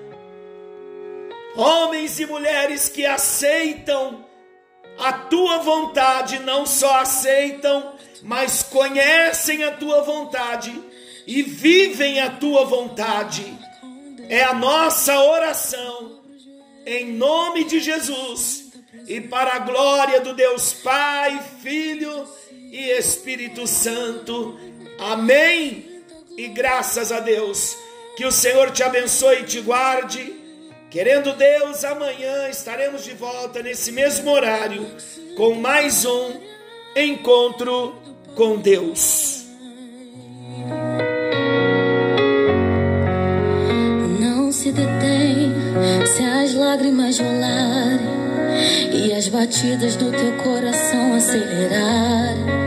Homens 1.55 2.19
e 2.19 2.27
mulheres 2.27 2.89
que 2.89 3.07
aceitam 3.07 4.27
a 4.99 5.13
tua 5.13 5.59
vontade, 5.59 6.41
não 6.41 6.67
só 6.67 6.97
aceitam, 6.97 7.95
mas 8.25 8.61
conhecem 8.65 9.63
a 9.63 9.71
tua 9.71 10.03
vontade 10.03 10.75
e 11.29 11.43
vivem 11.43 12.19
a 12.19 12.31
tua 12.31 12.65
vontade. 12.65 13.57
É 14.29 14.43
a 14.43 14.53
nossa 14.53 15.17
oração, 15.21 16.26
em 16.87 17.13
nome 17.13 17.65
de 17.65 17.81
Jesus, 17.81 18.67
e 19.09 19.21
para 19.21 19.55
a 19.55 19.59
glória 19.59 20.21
do 20.21 20.33
Deus 20.33 20.73
Pai, 20.73 21.43
Filho 21.61 22.29
e 22.71 22.91
Espírito 22.91 23.67
Santo. 23.67 24.57
Amém. 24.99 26.05
E 26.37 26.47
graças 26.49 27.11
a 27.11 27.19
Deus, 27.19 27.77
que 28.17 28.25
o 28.25 28.31
Senhor 28.31 28.71
te 28.71 28.85
abençoe 28.85 29.41
e 29.41 29.45
te 29.45 29.61
guarde. 29.61 30.35
Querendo 30.89 31.33
Deus, 31.35 31.83
amanhã 31.85 32.49
estaremos 32.49 33.05
de 33.05 33.13
volta 33.13 33.63
nesse 33.63 33.91
mesmo 33.91 34.31
horário 34.31 34.87
com 35.37 35.55
mais 35.55 36.05
um 36.05 36.41
encontro 36.95 37.95
com 38.35 38.59
Deus. 38.59 39.45
Não 44.21 44.53
se 44.53 44.71
detém 44.73 45.16
se 46.17 46.25
as 46.25 46.55
lágrimas 46.55 47.19
rolarem 47.19 48.01
e 48.91 49.13
as 49.13 49.29
batidas 49.29 49.97
do 49.97 50.11
teu 50.11 50.33
coração 50.43 51.15
acelerar. 51.15 52.66